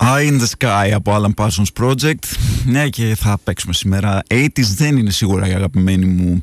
[0.00, 2.36] Eye in the Sky από Alan Parsons Project.
[2.64, 4.22] Ναι, και θα παίξουμε σήμερα.
[4.28, 6.42] 80's δεν είναι σίγουρα η αγαπημένη μου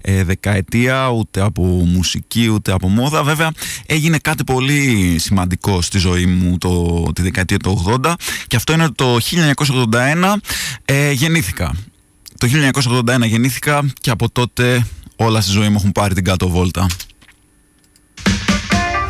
[0.00, 3.22] ε, δεκαετία, ούτε από μουσική, ούτε από μόδα.
[3.22, 3.50] Βέβαια,
[3.86, 8.12] έγινε κάτι πολύ σημαντικό στη ζωή μου το, τη δεκαετία του 80
[8.46, 9.16] και αυτό είναι το
[9.92, 10.34] 1981
[10.84, 11.74] ε, γεννήθηκα.
[12.38, 12.48] Το
[12.90, 14.86] 1981 γεννήθηκα και από τότε
[15.16, 16.86] όλα στη ζωή μου έχουν πάρει την κάτω βόλτα.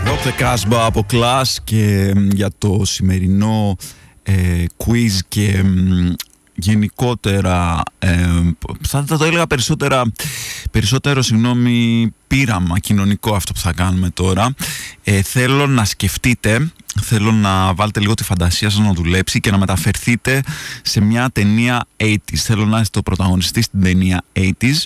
[0.04, 3.76] Rock the Casbah από Class και για το σημερινό
[4.22, 5.64] ε, quiz και
[6.54, 8.28] γενικότερα ε,
[8.80, 10.12] θα, το έλεγα περισσότερα
[10.70, 14.54] περισσότερο συγγνώμη πείραμα κοινωνικό αυτό που θα κάνουμε τώρα
[15.04, 19.58] ε, θέλω να σκεφτείτε θέλω να βάλετε λίγο τη φαντασία σας να δουλέψει και να
[19.58, 20.42] μεταφερθείτε
[20.82, 24.84] σε μια ταινία 80s θέλω να είστε ο πρωταγωνιστής στην ταινία 80s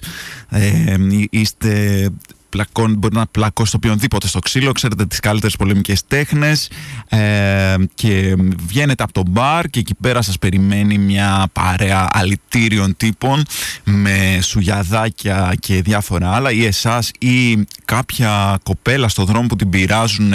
[0.48, 0.96] ε,
[1.30, 2.10] είστε
[2.48, 6.70] πλακών, μπορεί να πλακώσει το οποιονδήποτε στο ξύλο, ξέρετε τις καλύτερες πολεμικές τέχνες
[7.08, 13.42] ε, και βγαίνετε από το μπαρ και εκεί πέρα σας περιμένει μια παρέα αλητήριων τύπων
[13.84, 20.32] με σουγιαδάκια και διάφορα άλλα ή εσάς ή κάποια κοπέλα στο δρόμο που την πειράζουν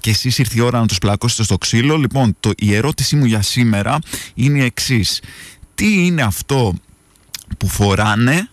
[0.00, 1.96] και εσείς ήρθε η ώρα να τους πλακώσετε στο ξύλο.
[1.96, 3.98] Λοιπόν, το, η ερώτησή μου για σήμερα
[4.34, 5.22] είναι η εξής.
[5.74, 6.74] Τι είναι αυτό
[7.58, 8.48] που φοράνε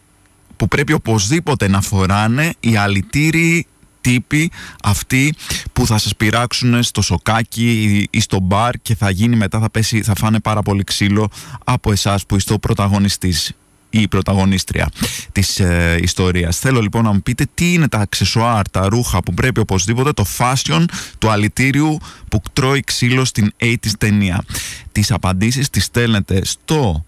[0.58, 3.68] που πρέπει οπωσδήποτε να φοράνε οι αλητήριοι
[4.02, 4.52] τύποι
[4.84, 5.34] αυτοί
[5.74, 10.02] που θα σας πειράξουν στο σοκάκι ή στο μπαρ και θα γίνει μετά, θα, πέσει,
[10.02, 11.30] θα φάνε πάρα πολύ ξύλο
[11.64, 13.52] από εσάς που είστε ο πρωταγωνιστής
[13.90, 14.90] ή η πρωταγωνίστρια
[15.32, 16.60] της ε, ιστορίας.
[16.60, 20.26] Θέλω λοιπόν να μου πείτε τι είναι τα αξεσουάρ, τα ρούχα που πρέπει οπωσδήποτε, το
[20.38, 20.86] fashion
[21.18, 21.98] του αλητήριου
[22.30, 24.44] που τρώει ξύλο στην 80's ταινία.
[24.92, 27.06] Τις απαντήσεις τις στέλνετε στο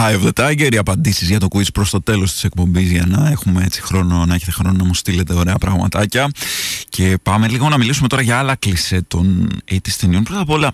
[0.00, 3.06] Eye of the Tiger, οι απαντήσεις για το quiz προς το τέλος της εκπομπής για
[3.06, 6.30] να έχουμε έτσι χρόνο, να έχετε χρόνο να μου στείλετε ωραία πραγματάκια.
[6.88, 10.22] Και πάμε λίγο να μιλήσουμε τώρα για άλλα κλισέ των 80's ταινιών.
[10.22, 10.70] Πρώτα απ' όλα,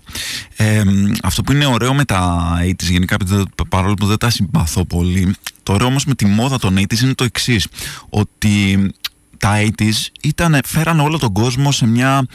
[0.56, 0.82] ε,
[1.22, 3.16] αυτό που είναι ωραίο με τα 80's γενικά,
[3.68, 7.14] παρόλο που δεν τα συμπαθώ πολύ, το ωραίο όμως με τη μόδα των 80's είναι
[7.14, 7.66] το εξής.
[8.08, 8.90] Ότι
[9.38, 12.28] τα 80's ήταν, φέραν όλο τον κόσμο σε μια ε,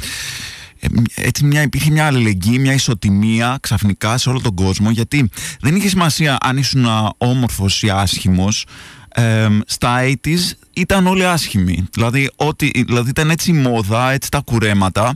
[1.15, 5.29] έτσι μια, υπήρχε μια αλληλεγγύη, μια ισοτιμία ξαφνικά σε όλο τον κόσμο γιατί
[5.61, 6.85] δεν είχε σημασία αν ήσουν
[7.17, 8.65] όμορφος ή άσχημος.
[9.13, 11.87] Ε, στα 80's ήταν όλοι άσχημοι.
[11.93, 15.15] Δηλαδή, ότι, δηλαδή ήταν έτσι η μόδα, έτσι τα κουρέματα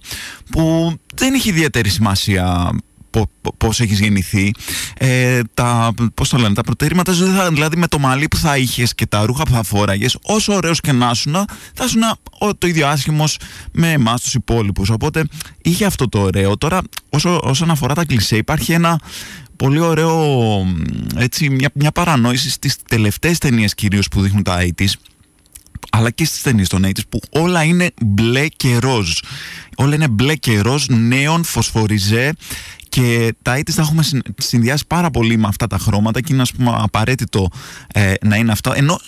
[0.49, 2.69] που δεν είχε ιδιαίτερη σημασία
[3.57, 4.51] πώς έχεις γεννηθεί.
[4.97, 7.13] Ε, τα, πώς το λένε, τα προτερήματα
[7.51, 10.79] δηλαδή με το μαλλί που θα είχες και τα ρούχα που θα φόραγες όσο ωραίος
[10.79, 11.31] και να σου
[11.73, 11.99] θα σου
[12.57, 13.37] το ίδιο άσχημος
[13.71, 14.89] με εμάς τους υπόλοιπους.
[14.89, 15.25] Οπότε
[15.61, 16.57] είχε αυτό το ωραίο.
[16.57, 18.99] Τώρα όσο, όσον αφορά τα κλισέ υπάρχει ένα
[19.55, 20.65] πολύ ωραίο
[21.15, 24.93] έτσι, μια, μια παρανόηση στις τελευταίες ταινίες κυρίως που δείχνουν τα 80's
[25.91, 29.11] αλλά και στις ταινίες των 80's που όλα είναι μπλε και ροζ.
[29.75, 32.33] Όλα είναι μπλε και ροζ, νέων, φωσφοριζέ
[32.93, 34.03] και τα AIDS τα έχουμε
[34.37, 37.49] συνδυάσει πάρα πολύ με αυτά τα χρώματα και είναι ας πούμε απαραίτητο
[37.93, 38.71] ε, να είναι αυτό.
[38.75, 38.99] Ενώ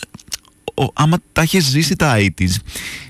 [0.74, 2.56] ο, άμα τα έχει ζήσει τα AIDS,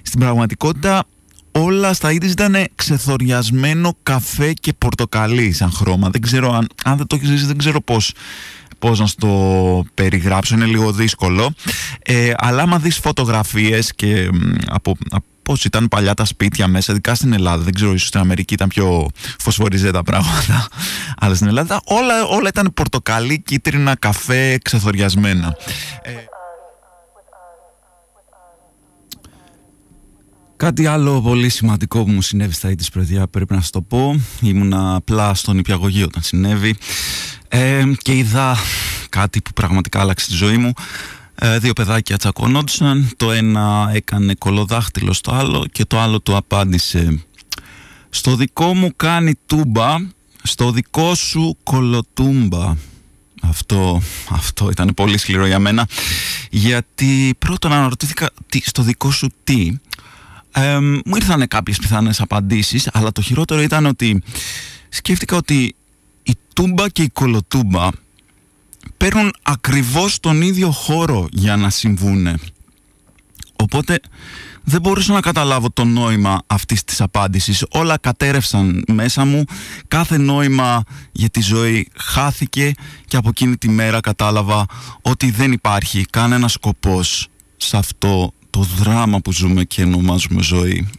[0.01, 1.03] στην πραγματικότητα
[1.51, 6.09] όλα στα AIDS ήταν ξεθοριασμένο καφέ και πορτοκαλί σαν χρώμα.
[6.09, 8.13] Δεν ξέρω αν, αν δεν το έχεις ζήσει, δεν ξέρω πώς
[8.79, 11.53] πώς να στο περιγράψω, είναι λίγο δύσκολο.
[12.03, 14.29] Ε, αλλά άμα δεις φωτογραφίες και
[14.67, 17.63] από, από Πώς ήταν παλιά τα σπίτια μέσα, ειδικά στην Ελλάδα.
[17.63, 19.07] Δεν ξέρω, ίσως στην Αμερική ήταν πιο
[19.39, 20.67] φωσφοριζέ τα πράγματα.
[21.21, 25.55] Αλλά στην Ελλάδα όλα, όλα ήταν πορτοκαλί, κίτρινα, καφέ, ξεθοριασμένα.
[26.01, 26.11] Ε,
[30.57, 34.21] Κάτι άλλο πολύ σημαντικό που μου συνέβη στα ίδια παιδιά πρέπει να σας το πω.
[34.41, 36.75] Ήμουνα απλά στον υπηαγωγείο όταν συνέβη
[37.47, 38.57] ε, και είδα
[39.09, 40.73] κάτι που πραγματικά άλλαξε τη ζωή μου.
[41.39, 47.23] Ε, δύο παιδάκια τσακωνόντουσαν, το ένα έκανε κολοδάχτυλο στο άλλο και το άλλο του απάντησε.
[48.09, 49.95] «Στο δικό μου κάνει τούμπα,
[50.43, 52.75] στο δικό σου κολοτούμπα».
[53.41, 55.87] Αυτό, αυτό ήταν πολύ σκληρό για μένα
[56.49, 59.77] γιατί πρώτον αναρωτήθηκα τι, στο δικό σου τι.
[60.51, 64.23] Ε, μου ήρθαν κάποιες πιθανές απαντήσεις αλλά το χειρότερο ήταν ότι
[64.89, 65.75] σκέφτηκα ότι
[66.23, 67.89] η τούμπα και η κολοτούμπα
[69.05, 72.35] παίρνουν ακριβώς τον ίδιο χώρο για να συμβούνε.
[73.55, 73.99] Οπότε
[74.63, 77.65] δεν μπορούσα να καταλάβω το νόημα αυτής της απάντησης.
[77.69, 79.43] Όλα κατέρευσαν μέσα μου,
[79.87, 82.71] κάθε νόημα για τη ζωή χάθηκε
[83.07, 84.65] και από εκείνη τη μέρα κατάλαβα
[85.01, 87.27] ότι δεν υπάρχει κανένα σκοπός
[87.57, 90.89] σε αυτό το δράμα που ζούμε και ονομάζουμε ζωή.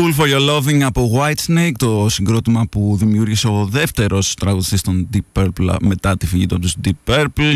[0.00, 5.40] Full for Your Loving από Whitesnake, το συγκρότημα που δημιούργησε ο δεύτερος τραγουδιστής των Deep
[5.40, 7.54] Purple μετά τη φυγή του Deep Purple.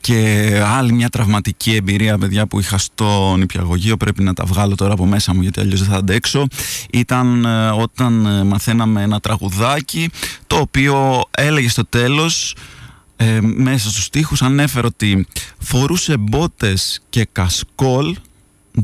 [0.00, 4.92] Και άλλη μια τραυματική εμπειρία παιδιά που είχα στο νηπιαγωγείο πρέπει να τα βγάλω τώρα
[4.92, 6.46] από μέσα μου γιατί αλλιώς δεν θα αντέξω
[6.92, 10.10] ήταν ε, όταν ε, μαθαίναμε ένα τραγουδάκι
[10.46, 12.56] το οποίο έλεγε στο τέλος
[13.16, 15.26] ε, μέσα στους στίχους ανέφερε ότι
[15.58, 18.16] φορούσε μπότες και κασκόλ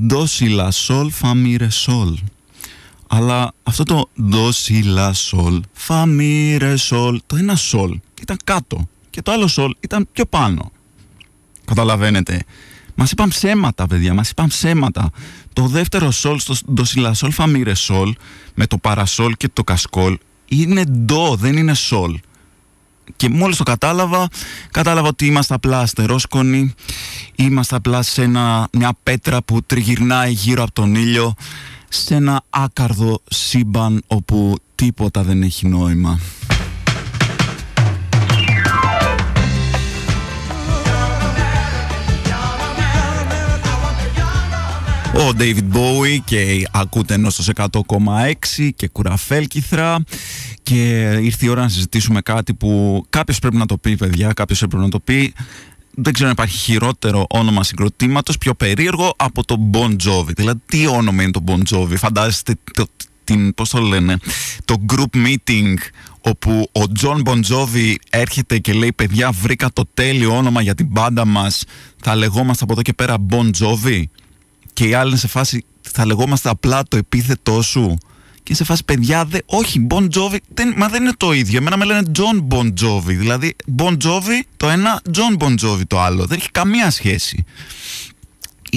[0.06, 2.18] ντόσιλα σολ φαμίρε σολ
[3.08, 7.90] αλλά αυτό το do, si, la, sol, fa, mi, re, sol, το ένα sol
[8.22, 10.72] ήταν κάτω και το άλλο sol ήταν πιο πάνω.
[11.64, 12.44] Καταλαβαίνετε
[12.94, 15.10] Μας είπαν ψέματα, παιδιά, μας είπαν ψέματα.
[15.52, 18.14] Το δεύτερο σολ στο ντοσιλασόλ φαμίρε σολ
[18.54, 22.20] με το παρασόλ και το κασκόλ είναι ντο, δεν είναι σολ.
[23.16, 24.28] Και μόλις το κατάλαβα,
[24.70, 26.74] κατάλαβα ότι είμαστε απλά αστερόσκονοι,
[27.34, 31.34] είμαστε απλά σε ένα, μια πέτρα που τριγυρνάει γύρω από τον ήλιο,
[31.88, 36.20] σε ένα άκαρδο σύμπαν όπου τίποτα δεν έχει νόημα.
[45.16, 50.04] Ο David Bowie και ακούτε ενώ στο 100,6 και κουραφέλ κυθρά
[50.62, 54.58] και ήρθε η ώρα να συζητήσουμε κάτι που κάποιος πρέπει να το πει παιδιά, κάποιος
[54.58, 55.32] πρέπει να το πει.
[55.94, 60.34] Δεν ξέρω αν υπάρχει χειρότερο όνομα συγκροτήματος πιο περίεργο από το Bon Jovi.
[60.34, 62.86] Δηλαδή, τι όνομα είναι το Bon Jovi, φαντάζεστε το,
[63.24, 64.16] την, πώς το λένε,
[64.64, 65.74] το group meeting
[66.20, 70.86] όπου ο John Bon Jovi έρχεται και λέει παιδιά βρήκα το τέλειο όνομα για την
[70.86, 71.64] μπάντα μας.
[72.02, 74.02] Θα λεγόμαστε από εδώ και πέρα Bon Jovi
[74.74, 77.98] και οι άλλοι είναι σε φάση θα λεγόμαστε απλά το επίθετό σου
[78.44, 81.58] και σε φάση παιδιά, δε, όχι, Bon Jovi, δεν, μα δεν είναι το ίδιο.
[81.58, 83.16] Εμένα με λένε John Bon Jovi.
[83.16, 86.24] Δηλαδή, Bon Jovi το ένα, John Bon Jovi το άλλο.
[86.24, 87.44] Δεν έχει καμία σχέση.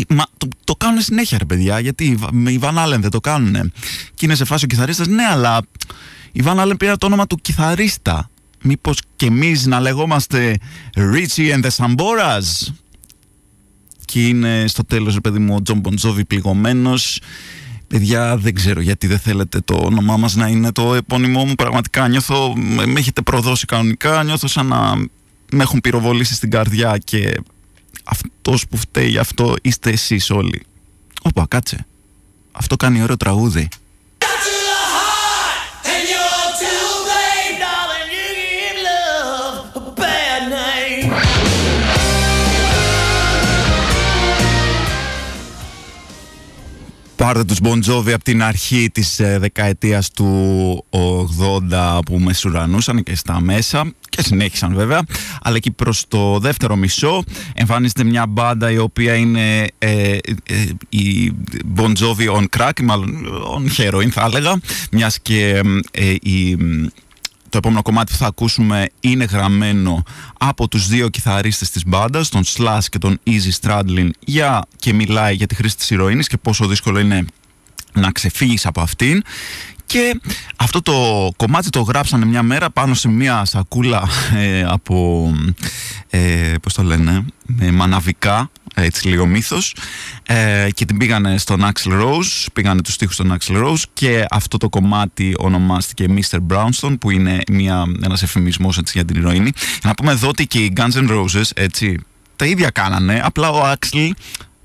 [0.07, 3.71] Μα το, το κάνουν συνέχεια, ρε παιδιά, γιατί με η Van Allen δεν το κάνουν.
[4.13, 5.61] Και είναι σε φάση ο κιθαρίστας, ναι, αλλά
[6.31, 8.29] η Van Allen πήρε το όνομα του κιθαρίστα.
[8.61, 10.57] Μήπως και εμείς να λεγόμαστε
[10.95, 12.71] Richie and the Samboras;
[14.07, 17.21] Και είναι στο τέλος ρε παιδί μου ο Τζον Μπον Τζόβι πληγωμένος.
[17.87, 21.55] Παιδιά δεν ξέρω γιατί δεν θέλετε το όνομά μας να είναι το επώνυμό μου.
[21.55, 24.23] Πραγματικά νιώθω, με έχετε προδώσει κανονικά.
[24.23, 24.95] Νιώθω σαν να
[25.51, 27.41] με έχουν πυροβολήσει στην καρδιά Και
[28.03, 30.61] αυτός που φταίει γι' αυτό είστε εσείς όλοι.
[31.21, 31.85] Όπα κάτσε.
[32.51, 33.67] Αυτό κάνει ωραίο τραγούδι
[47.17, 50.85] Πάρτε τους Bon Jovi από την αρχή της ε, δεκαετίας του
[51.69, 55.01] 80 που μεσουρανούσαν και στα μέσα και συνέχισαν βέβαια
[55.41, 61.31] αλλά εκεί προς το δεύτερο μισό εμφανίζεται μια μπάντα η οποία είναι ε, ε, η
[61.75, 64.59] Bon Jovi on crack μάλλον on heroin θα έλεγα
[64.91, 65.61] μιας και
[66.21, 66.57] η
[67.49, 70.03] το επόμενο κομμάτι που θα ακούσουμε είναι γραμμένο
[70.37, 75.35] από τους δύο κιθαρίστες της μπάντας, τον Slash και τον Easy Stradlin για, και μιλάει
[75.35, 77.25] για τη χρήση της ηρωίνης και πόσο δύσκολο είναι
[77.93, 79.23] να ξεφύγεις από αυτήν
[79.87, 80.19] και
[80.55, 85.31] αυτό το κομμάτι το γράψανε μια μέρα πάνω σε μια σακούλα ε, από,
[86.09, 89.75] ε, πώς το λένε, με μαναβικά, έτσι λίγο μύθος
[90.25, 94.57] ε, και την πήγανε στον Axel Rose, πήγανε τους στίχους στον Axel Rose και αυτό
[94.57, 96.37] το κομμάτι ονομάστηκε Mr.
[96.49, 99.51] Brownstone που είναι μια, ένας εφημισμός έτσι, για την ηρωίνη.
[99.83, 101.99] Να πούμε εδώ ότι και οι Guns N' Roses έτσι,
[102.35, 104.09] τα ίδια κάνανε, απλά ο Axel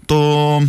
[0.06, 0.62] το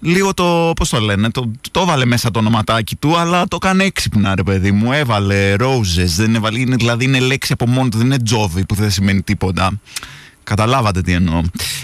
[0.00, 3.84] λίγο το, πώς το λένε, το, το έβαλε μέσα το ονοματάκι του, αλλά το έκανε
[3.84, 7.96] έξυπνα ρε παιδί μου, έβαλε roses, δεν έβαλε, είναι, δηλαδή είναι λέξη από μόνο του,
[7.96, 9.80] δεν είναι τζόβι που δεν σημαίνει τίποτα.
[10.44, 11.42] Καταλάβατε τι εννοώ.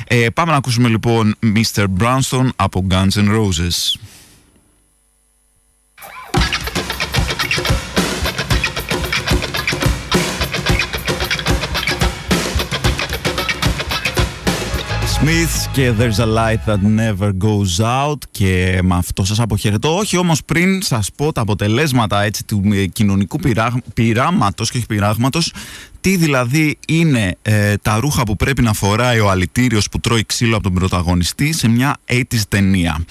[0.09, 1.85] Ε, πάμε να ακούσουμε λοιπόν Mr.
[1.99, 4.01] Brownstone από Guns N' Roses.
[15.23, 19.97] Smiths και There's a light that never goes out και με αυτό σας αποχαιρετώ.
[19.97, 24.87] Όχι όμως πριν σας πω τα αποτελέσματα έτσι, του ε, κοινωνικού πειρά, πειράματος και όχι
[24.87, 25.53] πειράγματος
[26.01, 30.55] τι δηλαδή είναι ε, τα ρούχα που πρέπει να φοράει ο αλητήριος που τρώει ξύλο
[30.55, 33.05] από τον πρωταγωνιστή σε μια 80's ταινία.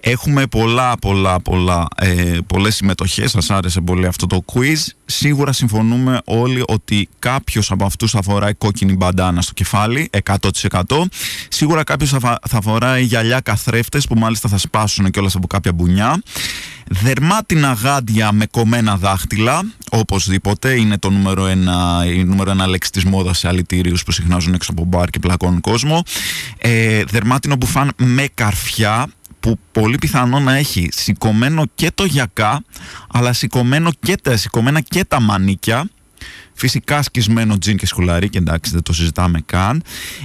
[0.00, 3.30] Έχουμε πολλά, πολλά, πολλά, ε, πολλές συμμετοχές.
[3.30, 4.86] Σας άρεσε πολύ αυτό το quiz.
[5.04, 11.08] Σίγουρα συμφωνούμε όλοι ότι κάποιος από αυτούς θα φοράει κόκκινη μπαντάνα στο κεφάλι, 100%.
[11.48, 16.22] Σίγουρα κάποιος θα, θα φοράει γυαλιά καθρέφτες που μάλιστα θα σπάσουν κιόλας από κάποια μπουνιά.
[16.92, 23.04] Δερμάτινα γάντια με κομμένα δάχτυλα, οπωσδήποτε, είναι το νούμερο ένα, η νούμερο ένα λέξη της
[23.04, 26.02] μόδας σε αλητήριους που συχνάζουν έξω από μπαρ και πλακώνουν κόσμο.
[26.58, 29.06] Ε, δερμάτινο μπουφάν με καρφιά,
[29.40, 32.64] που πολύ πιθανό να έχει σηκωμένο και το γιακά
[33.12, 35.88] αλλά σηκωμένο και τα, σηκωμένα και τα μανίκια.
[36.54, 39.82] Φυσικά σκισμένο τζιν και σκουλαρί και εντάξει δεν το συζητάμε καν.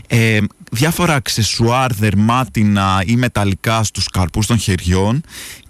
[0.07, 0.39] Ε,
[0.71, 5.23] διάφορα αξεσουάρ δερμάτινα ή μεταλλικά στους καρπούς των χεριών.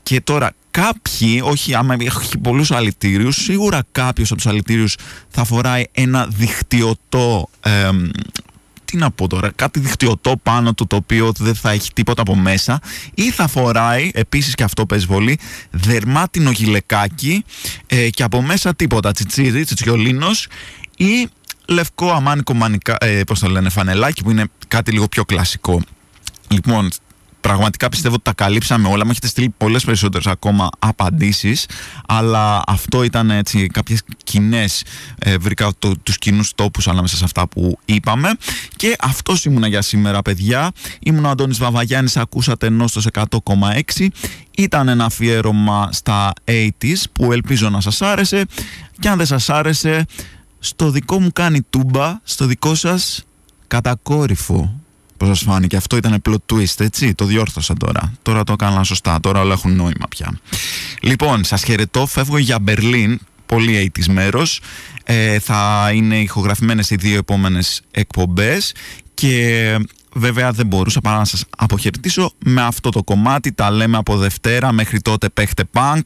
[0.04, 4.98] Και τώρα κάποιοι, όχι άμα έχει πολλούς αλητήριους, σίγουρα κάποιος από τους αλητήριους
[5.30, 7.90] θα φοράει ένα δικτυωτό ε,
[8.86, 12.36] τι να πω τώρα, κάτι δικτυωτό πάνω του το οποίο δεν θα έχει τίποτα από
[12.36, 12.80] μέσα
[13.14, 15.40] ή θα φοράει, επίσης και αυτό παίζει πολύ,
[15.72, 17.44] δερμάτινο γυλεκάκι
[17.88, 20.48] ε, και από μέσα τίποτα, τσιτσίδι, τσιτσιολίνος
[20.98, 21.28] ή
[21.66, 25.82] λευκό αμάνικο μανικά, ε, πώς το λένε, φανελάκι που είναι κάτι λίγο πιο κλασικό.
[26.48, 26.90] Λοιπόν,
[27.48, 29.06] πραγματικά πιστεύω ότι τα καλύψαμε όλα.
[29.06, 31.66] Μου έχετε στείλει πολλές περισσότερες ακόμα απαντήσεις,
[32.08, 34.84] αλλά αυτό ήταν έτσι κάποιες κοινές.
[35.20, 38.30] Ε, βρήκα το, τους κοινούς τόπους ανάμεσα σε αυτά που είπαμε.
[38.76, 40.72] Και αυτός ήμουνα για σήμερα, παιδιά.
[41.00, 44.08] Ήμουν ο Αντώνης Βαβαγιάννης, ακούσατε ενώ στο 100,6.
[44.58, 48.46] Ήταν ένα αφιέρωμα στα 80s που ελπίζω να σας άρεσε.
[49.00, 50.06] Και αν δεν σας άρεσε,
[50.60, 53.24] στο δικό μου κάνει τούμπα, στο δικό σας
[53.68, 54.85] κατακόρυφο.
[55.18, 57.14] Πώς σας φάνηκε, αυτό ήταν plot twist, έτσι.
[57.14, 58.14] Το διόρθωσα τώρα.
[58.22, 59.20] Τώρα το έκανα σωστά.
[59.20, 60.40] Τώρα όλα έχουν νόημα πια.
[61.02, 62.06] Λοιπόν, σας χαιρετώ.
[62.06, 63.20] Φεύγω για Μπερλίν.
[63.46, 64.62] Πολύ αίτης μέρος.
[65.04, 68.74] Ε, θα είναι ηχογραφημένες οι δύο επόμενες εκπομπές
[69.14, 69.78] και
[70.14, 73.52] βέβαια δεν μπορούσα παρά να σας αποχαιρετήσω με αυτό το κομμάτι.
[73.52, 74.72] Τα λέμε από Δευτέρα.
[74.72, 76.02] Μέχρι τότε παίχτε punk.